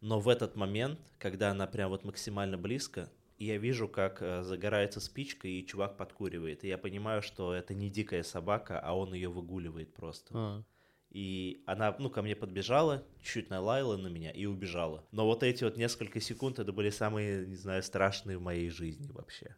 но 0.00 0.18
в 0.20 0.28
этот 0.28 0.56
момент, 0.56 0.98
когда 1.18 1.50
она 1.50 1.66
прям 1.66 1.90
вот 1.90 2.04
максимально 2.04 2.58
близко, 2.58 3.08
я 3.38 3.56
вижу, 3.58 3.88
как 3.88 4.22
э, 4.22 4.42
загорается 4.42 5.00
спичка, 5.00 5.46
и 5.48 5.64
чувак 5.66 5.96
подкуривает. 5.96 6.64
И 6.64 6.68
я 6.68 6.78
понимаю, 6.78 7.22
что 7.22 7.52
это 7.54 7.74
не 7.74 7.88
дикая 7.90 8.22
собака, 8.22 8.80
а 8.80 8.96
он 8.96 9.12
ее 9.14 9.28
выгуливает 9.28 9.92
просто. 9.94 10.30
А. 10.34 10.64
И 11.14 11.62
она, 11.66 11.94
ну, 12.00 12.10
ко 12.10 12.22
мне 12.22 12.34
подбежала, 12.34 13.04
чуть 13.22 13.48
налаяла 13.48 13.96
на 13.96 14.08
меня 14.08 14.32
и 14.32 14.46
убежала. 14.46 15.04
Но 15.12 15.24
вот 15.26 15.44
эти 15.44 15.62
вот 15.62 15.76
несколько 15.76 16.20
секунд, 16.20 16.58
это 16.58 16.72
были 16.72 16.90
самые, 16.90 17.46
не 17.46 17.54
знаю, 17.54 17.84
страшные 17.84 18.36
в 18.36 18.42
моей 18.42 18.68
жизни 18.68 19.08
вообще. 19.12 19.54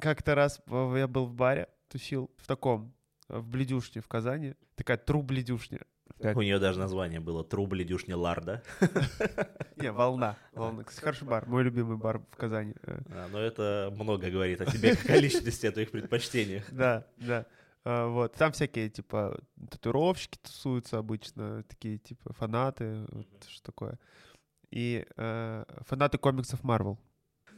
Как-то 0.00 0.34
раз 0.34 0.62
я 0.66 1.06
был 1.08 1.26
в 1.26 1.34
баре, 1.34 1.68
тусил 1.88 2.30
в 2.38 2.46
таком, 2.46 2.94
в 3.28 3.46
Бледюшне 3.46 4.00
в 4.00 4.08
Казани. 4.08 4.54
Такая 4.76 4.96
тру 4.96 5.22
Бледюшня. 5.22 5.80
Так. 6.18 6.34
У 6.36 6.40
нее 6.40 6.58
даже 6.58 6.78
название 6.78 7.20
было 7.20 7.44
«Трубли 7.44 7.84
дюшня 7.84 8.16
Ларда». 8.16 8.62
Не, 9.76 9.92
волна. 9.92 10.38
Волна. 10.52 10.84
Кстати, 10.84 11.04
хороший 11.04 11.28
бар. 11.28 11.46
Мой 11.46 11.62
любимый 11.64 11.98
бар 11.98 12.20
в 12.30 12.36
Казани. 12.36 12.74
Э, 12.84 13.00
А, 13.10 13.28
Но 13.30 13.38
это 13.38 13.92
много 13.92 14.30
говорит 14.30 14.62
о 14.62 14.66
тебе, 14.66 14.96
как 14.96 15.10
о 15.10 15.16
личности, 15.18 15.66
о 15.66 15.72
твоих 15.72 15.90
предпочтениях. 15.90 16.64
Да, 16.72 17.06
да. 17.18 17.44
А, 17.86 18.08
Вот. 18.08 18.32
Там 18.32 18.50
всякие, 18.50 18.88
типа, 18.90 19.38
татуировщики 19.70 20.38
тусуются 20.42 20.98
обычно, 20.98 21.62
такие, 21.62 21.98
типа, 21.98 22.32
фанаты, 22.32 23.06
вот 23.12 23.26
что 23.48 23.62
такое. 23.62 23.98
И 24.72 25.06
э, 25.16 25.64
фанаты 25.86 26.18
комиксов 26.18 26.64
Марвел. 26.64 26.98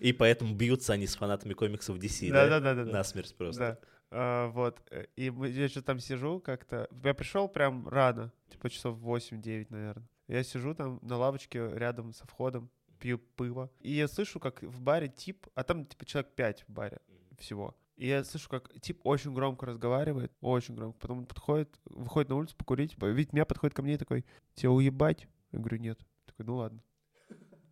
И 0.00 0.12
поэтому 0.12 0.54
бьются 0.54 0.92
они 0.92 1.06
с 1.06 1.16
фанатами 1.16 1.54
комиксов 1.54 1.96
DC, 1.96 2.30
да? 2.30 2.46
Да-да-да-да. 2.46 2.92
Насмерть 2.92 3.34
просто. 3.36 3.60
Да. 3.60 3.78
А, 4.10 4.48
вот. 4.48 4.82
э, 4.90 5.06
И 5.16 5.32
я 5.32 5.68
что 5.68 5.80
там 5.82 5.98
сижу 5.98 6.40
как-то. 6.40 6.88
Я 7.04 7.14
пришел 7.14 7.48
прям 7.48 7.88
рано, 7.88 8.30
типа 8.50 8.68
часов 8.68 8.98
8-9, 8.98 9.68
наверное. 9.70 10.06
Я 10.28 10.44
сижу 10.44 10.74
там 10.74 10.98
на 11.00 11.16
лавочке 11.16 11.70
рядом 11.74 12.12
со 12.12 12.26
входом, 12.26 12.70
пью 12.98 13.16
пиво. 13.16 13.70
И 13.80 13.92
я 13.92 14.08
слышу, 14.08 14.40
как 14.40 14.62
в 14.62 14.82
баре 14.82 15.08
тип, 15.08 15.46
а 15.54 15.64
там 15.64 15.86
типа 15.86 16.04
человек 16.04 16.34
5 16.34 16.64
в 16.68 16.72
баре 16.72 16.98
всего. 17.38 17.74
И 17.98 18.06
я 18.06 18.22
слышу, 18.22 18.48
как 18.48 18.72
тип 18.80 19.00
очень 19.02 19.34
громко 19.34 19.66
разговаривает, 19.66 20.32
очень 20.40 20.76
громко. 20.76 20.96
Потом 21.00 21.18
он 21.18 21.26
подходит, 21.26 21.80
выходит 21.84 22.28
на 22.28 22.36
улицу 22.36 22.56
покурить, 22.56 22.96
видит 23.02 23.32
меня, 23.32 23.44
подходит 23.44 23.74
ко 23.74 23.82
мне 23.82 23.94
и 23.94 23.98
такой, 23.98 24.24
тебя 24.54 24.70
уебать? 24.70 25.26
Я 25.50 25.58
говорю, 25.58 25.78
нет. 25.78 25.98
Такой, 26.24 26.46
ну 26.46 26.56
ладно. 26.56 26.80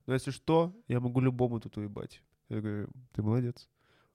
Но 0.04 0.14
если 0.14 0.32
что, 0.32 0.74
я 0.88 0.98
могу 0.98 1.20
любому 1.20 1.60
тут 1.60 1.76
уебать. 1.76 2.24
Я 2.48 2.60
говорю, 2.60 2.88
ты 3.12 3.22
молодец. 3.22 3.68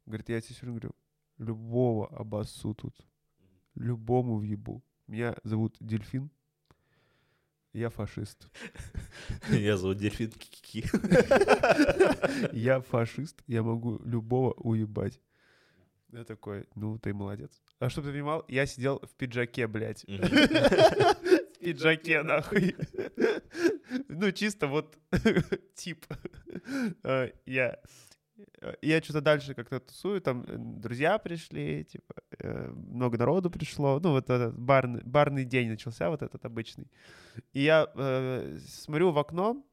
Говорит, 0.06 0.28
я 0.28 0.42
тебе 0.42 0.54
сегодня 0.54 0.80
говорю, 0.80 0.96
любого 1.38 2.08
обоссу 2.10 2.74
тут. 2.74 2.94
Любому 3.76 4.38
въебу. 4.38 4.84
Меня 5.08 5.38
зовут 5.46 5.78
Дельфин. 5.80 6.30
Я 7.72 7.90
фашист. 7.90 8.50
Я 9.50 9.78
зовут 9.78 10.00
Дельфин 10.00 10.32
Кики. 10.32 10.84
Я 12.52 12.82
фашист. 12.82 13.42
Я 13.48 13.64
могу 13.64 14.02
любого 14.04 14.52
уебать. 14.56 15.22
Я 16.12 16.24
такой, 16.24 16.68
ну 16.76 16.98
ты 17.00 17.14
молодец. 17.14 17.62
А 17.80 17.90
чтобы 17.90 18.08
ты 18.08 18.14
понимал, 18.14 18.46
я 18.48 18.66
сидел 18.66 19.00
в 19.00 19.16
пиджаке, 19.16 19.68
блядь. 19.68 20.04
В 20.04 21.60
пиджаке, 21.60 22.22
нахуй. 22.24 22.76
Ну, 24.10 24.32
чисто 24.32 24.68
вот 24.68 24.98
тип. 25.76 26.06
А, 27.04 27.30
Я 27.46 27.80
я 28.82 29.02
что-то 29.02 29.22
дальше 29.22 29.54
как-то 29.54 29.80
тусую, 29.80 30.22
там 30.22 30.44
э, 30.48 30.56
друзья 30.58 31.18
пришли, 31.18 31.84
типа, 31.84 32.14
э, 32.40 32.72
много 32.72 33.18
народу 33.18 33.50
пришло, 33.50 34.00
ну, 34.00 34.12
вот 34.12 34.30
этот 34.30 34.58
барный, 34.58 35.02
барный 35.04 35.46
день 35.46 35.70
начался, 35.70 36.10
вот 36.10 36.22
этот 36.22 36.44
обычный. 36.46 36.88
И 37.54 37.62
я 37.62 37.92
э, 37.96 38.58
смотрю 38.66 39.12
в 39.12 39.20
окно 39.20 39.64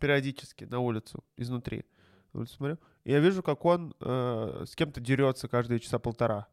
периодически 0.00 0.64
на 0.64 0.80
улицу 0.80 1.24
изнутри, 1.36 1.84
улицу 2.32 2.54
смотрю, 2.54 2.78
и 3.04 3.12
я 3.12 3.20
вижу, 3.20 3.42
как 3.42 3.64
он 3.64 3.94
э, 4.00 4.64
с 4.66 4.74
кем-то 4.74 5.00
дерется 5.00 5.48
каждые 5.48 5.80
часа 5.80 5.98
полтора 5.98 6.48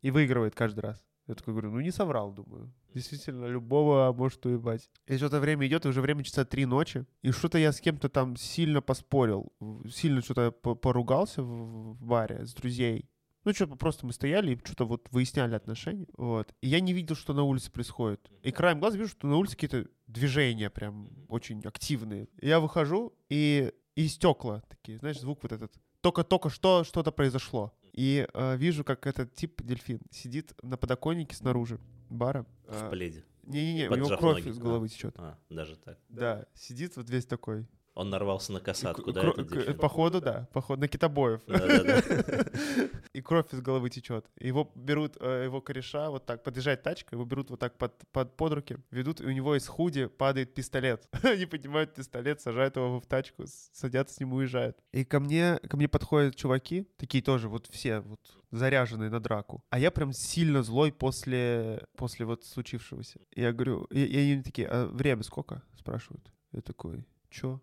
и 0.00 0.10
выигрывает 0.10 0.54
каждый 0.54 0.80
раз. 0.80 1.04
Я 1.26 1.34
такой 1.34 1.52
говорю, 1.52 1.72
ну 1.72 1.80
не 1.80 1.90
соврал, 1.90 2.32
думаю. 2.32 2.72
Действительно, 2.94 3.46
любого 3.46 4.12
может 4.16 4.44
уебать. 4.46 4.88
И 5.06 5.16
что-то 5.18 5.40
время 5.40 5.66
идет, 5.66 5.84
и 5.84 5.88
уже 5.88 6.00
время 6.00 6.24
часа 6.24 6.46
три 6.46 6.64
ночи. 6.64 7.04
И 7.20 7.30
что-то 7.32 7.58
я 7.58 7.72
с 7.72 7.80
кем-то 7.80 8.08
там 8.08 8.36
сильно 8.36 8.80
поспорил. 8.80 9.52
Сильно 9.90 10.22
что-то 10.22 10.52
по- 10.52 10.74
поругался 10.74 11.42
в, 11.42 11.92
в 11.92 12.02
баре 12.02 12.46
с 12.46 12.54
друзей. 12.54 13.10
Ну, 13.44 13.52
что-то 13.52 13.76
просто 13.76 14.06
мы 14.06 14.12
стояли 14.12 14.54
и 14.54 14.58
что-то 14.64 14.86
вот 14.86 15.08
выясняли 15.10 15.54
отношения. 15.54 16.06
Вот. 16.16 16.54
И 16.62 16.68
я 16.68 16.80
не 16.80 16.94
видел, 16.94 17.14
что 17.14 17.34
на 17.34 17.42
улице 17.42 17.70
происходит. 17.70 18.30
И 18.42 18.50
краем 18.50 18.80
глаза 18.80 18.96
вижу, 18.96 19.10
что 19.10 19.26
на 19.26 19.36
улице 19.36 19.54
какие-то 19.54 19.86
движения 20.06 20.70
прям 20.70 21.10
очень 21.28 21.60
активные. 21.60 22.28
И 22.40 22.48
я 22.48 22.58
выхожу, 22.58 23.14
и, 23.28 23.72
и 23.94 24.08
стекла 24.08 24.62
такие, 24.68 24.98
знаешь, 24.98 25.20
звук 25.20 25.42
вот 25.42 25.52
этот. 25.52 25.74
Только-только 26.08 26.48
что 26.48 26.84
что-то 26.84 27.12
произошло. 27.12 27.70
И 27.92 28.26
э, 28.32 28.56
вижу, 28.56 28.82
как 28.82 29.06
этот 29.06 29.34
тип 29.34 29.60
дельфин 29.60 30.00
сидит 30.10 30.54
на 30.62 30.78
подоконнике 30.78 31.36
снаружи 31.36 31.78
бара. 32.08 32.46
В 32.66 32.88
пледе. 32.88 33.26
Не-не-не, 33.42 33.90
у 33.90 33.94
него 33.94 34.16
кровь 34.16 34.38
ноги. 34.38 34.48
из 34.48 34.58
головы 34.58 34.86
А. 34.86 34.88
течет. 34.88 35.14
А, 35.18 35.38
даже 35.50 35.76
так. 35.76 35.98
Да, 36.08 36.46
сидит 36.54 36.96
вот 36.96 37.10
весь 37.10 37.26
такой. 37.26 37.66
Он 37.98 38.10
нарвался 38.10 38.52
на 38.52 38.60
касатку, 38.60 39.12
да? 39.12 39.32
Походу, 39.80 40.20
да. 40.20 40.46
Походу, 40.52 40.82
на 40.82 40.86
китобоев. 40.86 41.40
И 43.12 43.20
кровь 43.20 43.52
из 43.52 43.60
головы 43.60 43.90
течет. 43.90 44.24
Его 44.38 44.70
берут, 44.76 45.16
э, 45.18 45.46
его 45.46 45.60
кореша, 45.60 46.08
вот 46.10 46.24
так, 46.24 46.44
подъезжает 46.44 46.84
тачка, 46.84 47.16
его 47.16 47.24
берут 47.24 47.50
вот 47.50 47.58
так 47.58 47.76
под, 47.76 48.52
руки, 48.52 48.76
ведут, 48.92 49.20
и 49.20 49.24
у 49.24 49.32
него 49.32 49.56
из 49.56 49.66
худи 49.66 50.06
падает 50.06 50.54
пистолет. 50.54 51.08
Они 51.24 51.46
поднимают 51.46 51.92
пистолет, 51.92 52.40
сажают 52.40 52.76
его 52.76 53.00
в 53.00 53.06
тачку, 53.06 53.46
садятся 53.72 54.14
с 54.14 54.20
ним, 54.20 54.34
уезжают. 54.34 54.78
И 54.92 55.04
ко 55.04 55.18
мне, 55.18 55.58
ко 55.68 55.76
мне 55.76 55.88
подходят 55.88 56.36
чуваки, 56.36 56.86
такие 56.98 57.24
тоже, 57.24 57.48
вот 57.48 57.66
все, 57.66 57.98
вот 57.98 58.20
заряженные 58.52 59.10
на 59.10 59.18
драку. 59.18 59.64
А 59.70 59.78
я 59.80 59.90
прям 59.90 60.12
сильно 60.12 60.62
злой 60.62 60.92
после, 60.92 61.84
после 61.96 62.26
вот 62.26 62.44
случившегося. 62.44 63.18
Я 63.34 63.52
говорю, 63.52 63.84
и, 63.90 64.04
и 64.04 64.32
они 64.34 64.42
такие, 64.44 64.68
а 64.68 64.86
время 64.86 65.24
сколько? 65.24 65.64
Спрашивают. 65.76 66.32
Я 66.52 66.60
такой, 66.60 67.04
чё? 67.28 67.60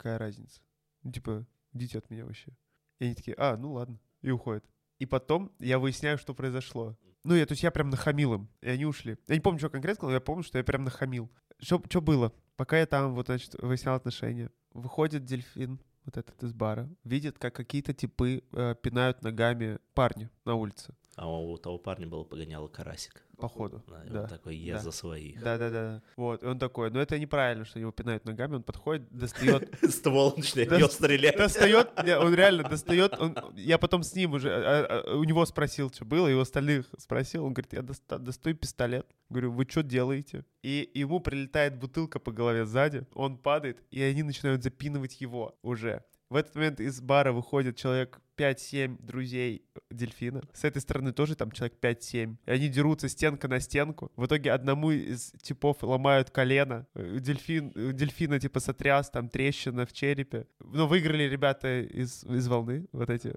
Какая 0.00 0.16
разница? 0.16 0.62
Ну, 1.02 1.12
типа, 1.12 1.46
идите 1.74 1.98
от 1.98 2.08
меня 2.08 2.24
вообще. 2.24 2.56
И 3.00 3.04
они 3.04 3.14
такие, 3.14 3.34
а, 3.36 3.58
ну 3.58 3.72
ладно. 3.72 4.00
И 4.22 4.30
уходят. 4.30 4.64
И 4.98 5.04
потом 5.04 5.52
я 5.58 5.78
выясняю, 5.78 6.16
что 6.16 6.32
произошло. 6.32 6.96
Ну, 7.22 7.34
я, 7.34 7.44
то 7.44 7.52
есть 7.52 7.62
я 7.62 7.70
прям 7.70 7.90
нахамил 7.90 8.32
им, 8.32 8.48
и 8.62 8.70
они 8.70 8.86
ушли. 8.86 9.18
Я 9.28 9.34
не 9.34 9.42
помню, 9.42 9.58
что 9.58 9.68
конкретно, 9.68 10.08
но 10.08 10.14
я 10.14 10.20
помню, 10.22 10.42
что 10.42 10.56
я 10.56 10.64
прям 10.64 10.84
нахамил. 10.84 11.30
Что, 11.58 11.82
что 11.86 12.00
было? 12.00 12.32
Пока 12.56 12.78
я 12.78 12.86
там, 12.86 13.14
вот, 13.14 13.26
значит, 13.26 13.54
выяснял 13.60 13.94
отношения, 13.94 14.50
выходит 14.72 15.26
дельфин, 15.26 15.78
вот 16.06 16.16
этот 16.16 16.42
из 16.42 16.54
бара, 16.54 16.88
видит, 17.04 17.38
как 17.38 17.54
какие-то 17.54 17.92
типы 17.92 18.42
э, 18.52 18.74
пинают 18.82 19.22
ногами 19.22 19.80
парня 19.92 20.30
на 20.46 20.54
улице, 20.54 20.94
А 21.22 21.28
у 21.28 21.58
того 21.58 21.76
парня 21.76 22.06
было 22.06 22.24
погоняло 22.24 22.66
карасик. 22.68 23.22
походу. 23.36 23.82
Да, 23.88 24.02
и 24.04 24.08
он 24.08 24.12
Да. 24.12 24.26
такой, 24.26 24.54
я 24.56 24.74
да. 24.74 24.80
за 24.80 24.90
своих. 24.90 25.42
Да-да-да. 25.42 26.02
Вот, 26.16 26.42
и 26.42 26.46
он 26.46 26.58
такой, 26.58 26.90
ну 26.90 26.98
это 27.00 27.18
неправильно, 27.18 27.64
что 27.64 27.78
его 27.78 27.90
пинают 27.90 28.24
ногами, 28.26 28.56
он 28.56 28.62
подходит, 28.62 29.08
достает 29.10 29.68
Ствол 29.82 30.34
начинает 30.36 30.68
Да 30.68 30.78
с- 30.88 30.92
стрелять. 30.92 31.36
достает, 31.38 31.88
он 31.98 32.34
реально 32.34 32.64
достает, 32.68 33.14
я 33.56 33.78
потом 33.78 34.02
с 34.02 34.14
ним 34.14 34.34
уже, 34.34 34.50
а, 34.50 35.02
а, 35.06 35.16
у 35.16 35.24
него 35.24 35.44
спросил, 35.46 35.90
что 35.90 36.04
было, 36.04 36.28
и 36.28 36.34
у 36.34 36.40
остальных 36.40 36.86
спросил, 36.98 37.44
он 37.46 37.54
говорит, 37.54 37.72
я 37.72 37.80
доста- 37.82 38.18
достаю 38.18 38.56
пистолет, 38.56 39.06
говорю, 39.30 39.52
вы 39.52 39.66
что 39.68 39.82
делаете? 39.82 40.44
И 40.62 40.90
ему 40.94 41.20
прилетает 41.20 41.78
бутылка 41.78 42.18
по 42.18 42.32
голове 42.32 42.66
сзади, 42.66 43.06
он 43.14 43.38
падает, 43.38 43.82
и 43.90 44.02
они 44.02 44.22
начинают 44.22 44.62
запинывать 44.62 45.18
его 45.22 45.56
уже. 45.62 46.04
В 46.30 46.36
этот 46.36 46.54
момент 46.54 46.80
из 46.80 47.00
бара 47.00 47.32
выходит 47.32 47.76
человек 47.76 48.20
5-7 48.38 49.04
друзей 49.04 49.66
дельфина. 49.90 50.42
С 50.52 50.62
этой 50.62 50.80
стороны 50.80 51.12
тоже 51.12 51.34
там 51.34 51.50
человек 51.50 51.74
5-7. 51.82 52.36
И 52.46 52.50
они 52.50 52.68
дерутся 52.68 53.08
стенка 53.08 53.48
на 53.48 53.58
стенку. 53.58 54.12
В 54.14 54.26
итоге 54.26 54.52
одному 54.52 54.92
из 54.92 55.32
типов 55.42 55.82
ломают 55.82 56.30
колено. 56.30 56.86
Э, 56.94 57.18
Дельфин, 57.18 57.72
у 57.74 57.92
дельфина 57.92 58.38
типа 58.38 58.60
сотряс, 58.60 59.10
там 59.10 59.28
трещина 59.28 59.86
в 59.86 59.92
черепе. 59.92 60.46
Но 60.60 60.86
выиграли 60.86 61.24
ребята 61.24 61.80
из, 61.80 62.22
из 62.24 62.46
волны. 62.46 62.86
Вот 62.92 63.10
эти. 63.10 63.34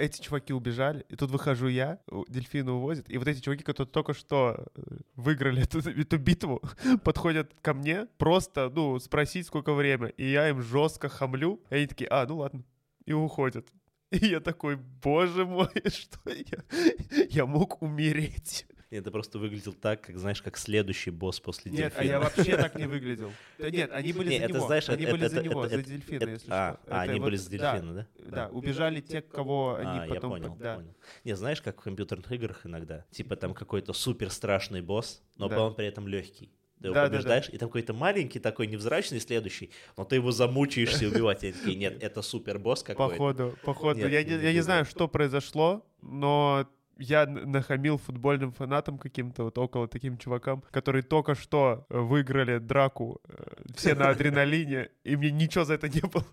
Эти 0.00 0.22
чуваки 0.22 0.52
убежали. 0.52 1.04
И 1.08 1.16
тут 1.16 1.30
выхожу 1.30 1.68
я, 1.68 1.98
дельфина 2.28 2.72
увозят. 2.72 3.10
И 3.10 3.18
вот 3.18 3.28
эти 3.28 3.40
чуваки, 3.40 3.62
которые 3.62 3.90
только 3.90 4.14
что 4.14 4.64
э, 4.74 4.80
выиграли 5.16 5.62
эту, 5.64 5.78
эту 5.78 6.18
битву, 6.18 6.62
подходят 7.04 7.52
ко 7.60 7.74
мне 7.74 8.06
просто, 8.16 8.70
ну, 8.74 8.98
спросить, 8.98 9.46
сколько 9.46 9.74
время. 9.74 10.08
И 10.08 10.30
я 10.30 10.48
им 10.48 10.62
жестко 10.62 11.08
хамлю. 11.08 11.60
И 11.70 11.74
они 11.74 11.86
такие, 11.86 12.08
а, 12.10 12.26
ну 12.26 12.38
ладно. 12.38 12.64
И 13.04 13.12
уходят. 13.12 13.68
И 14.10 14.26
я 14.26 14.40
такой, 14.40 14.76
боже 14.76 15.44
мой, 15.44 15.70
что 15.86 16.18
я... 16.30 17.26
Я 17.28 17.46
мог 17.46 17.82
умереть. 17.82 18.66
Нет, 18.90 19.04
ты 19.04 19.10
просто 19.12 19.38
выглядел 19.38 19.72
так, 19.72 20.00
как, 20.00 20.18
знаешь, 20.18 20.42
как 20.42 20.56
следующий 20.56 21.10
босс 21.10 21.38
после 21.38 21.70
Нет, 21.70 21.92
а 21.96 22.00
дельфина. 22.00 22.10
я 22.12 22.20
вообще 22.20 22.56
так 22.56 22.74
не 22.74 22.86
выглядел. 22.88 23.32
Да 23.58 23.70
нет, 23.70 23.90
они 23.92 24.12
были 24.12 24.30
Не, 24.30 24.38
за 24.38 24.44
это 24.46 24.54
него. 24.54 24.66
знаешь, 24.66 24.88
они 24.88 25.04
это- 25.04 25.12
были 25.12 25.28
за 25.28 25.36
это- 25.36 25.44
него, 25.48 25.64
это- 25.64 25.76
за 25.76 25.82
дельфина, 25.84 26.22
это- 26.22 26.30
если 26.32 26.48
а, 26.50 26.72
что. 26.82 26.92
а, 26.92 27.02
Это 27.04 27.10
они 27.12 27.20
вот- 27.20 27.24
были 27.26 27.36
с 27.36 27.46
да, 27.46 27.72
дельфина, 27.72 27.94
да? 27.94 28.06
Да, 28.26 28.48
убежали 28.48 29.00
те, 29.00 29.22
кого 29.22 29.76
они 29.76 29.98
А, 30.00 30.06
я 30.06 30.14
потом... 30.14 30.30
понял, 30.32 30.56
да. 30.56 30.76
понял. 30.76 30.94
Не, 31.22 31.36
знаешь, 31.36 31.62
как 31.62 31.80
в 31.80 31.84
компьютерных 31.84 32.32
играх 32.32 32.66
иногда? 32.66 33.04
Типа 33.12 33.36
там 33.36 33.54
какой-то 33.54 33.92
супер 33.92 34.28
страшный 34.30 34.82
босс, 34.82 35.22
но 35.36 35.48
Да. 35.48 35.62
он 35.62 35.74
при 35.76 35.86
этом 35.86 36.08
легкий. 36.08 36.50
Ты 36.80 36.86
его 36.88 36.94
Да, 36.94 37.02
да, 37.02 37.08
да. 37.10 37.12
побеждаешь, 37.12 37.48
и 37.50 37.58
там 37.58 37.68
какой-то 37.68 37.92
маленький 37.92 38.40
такой 38.40 38.66
невзрачный 38.66 39.20
следующий, 39.20 39.70
но 39.96 40.04
ты 40.04 40.16
его 40.16 40.32
замучаешься 40.32 41.06
убивать. 41.06 41.44
Они 41.44 41.52
такие, 41.52 41.76
нет, 41.76 42.02
это 42.02 42.22
супер 42.22 42.58
босс 42.58 42.82
какой-то. 42.82 43.10
Походу, 43.12 43.58
походу. 43.62 43.98
Нет, 44.00 44.10
я, 44.10 44.24
не, 44.24 44.42
я 44.42 44.52
не 44.52 44.62
знаю, 44.62 44.84
что 44.86 45.06
произошло, 45.06 45.86
но 46.00 46.66
я 47.00 47.26
нахамил 47.26 47.98
футбольным 47.98 48.52
фанатам 48.52 48.98
каким-то, 48.98 49.44
вот 49.44 49.58
около 49.58 49.88
таким 49.88 50.18
чувакам, 50.18 50.62
которые 50.70 51.02
только 51.02 51.34
что 51.34 51.86
э, 51.88 51.98
выиграли 51.98 52.58
драку, 52.58 53.20
э, 53.28 53.34
все 53.74 53.94
на 53.94 54.10
адреналине, 54.10 54.90
и 55.02 55.16
мне 55.16 55.30
ничего 55.30 55.64
за 55.64 55.74
это 55.74 55.88
не 55.88 56.00
было. 56.00 56.24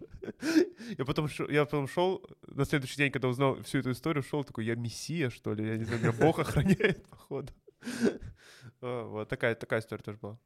Я 0.97 1.05
потом, 1.05 1.29
я 1.49 1.65
потом 1.65 1.87
шел, 1.87 2.21
на 2.47 2.65
следующий 2.65 2.97
день, 2.97 3.11
когда 3.11 3.29
узнал 3.29 3.61
всю 3.63 3.79
эту 3.79 3.91
историю, 3.91 4.23
шел 4.23 4.43
такой, 4.43 4.65
я 4.65 4.75
мессия, 4.75 5.29
что 5.29 5.53
ли? 5.53 5.65
Я 5.65 5.77
не 5.77 5.85
знаю, 5.85 6.01
меня 6.01 6.11
Бог 6.11 6.39
охраняет, 6.39 7.07
походу. 7.07 7.53
А, 8.81 9.07
Вот 9.07 9.29
такая, 9.29 9.55
такая 9.55 9.79
история 9.79 10.03
тоже 10.03 10.17
была. 10.21 10.37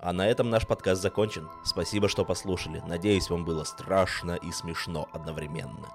А 0.00 0.12
на 0.12 0.26
этом 0.26 0.50
наш 0.50 0.66
подкаст 0.66 1.02
закончен. 1.02 1.48
Спасибо, 1.64 2.08
что 2.08 2.24
послушали. 2.24 2.82
Надеюсь, 2.86 3.30
вам 3.30 3.44
было 3.44 3.64
страшно 3.64 4.36
и 4.36 4.52
смешно 4.52 5.08
одновременно. 5.12 5.88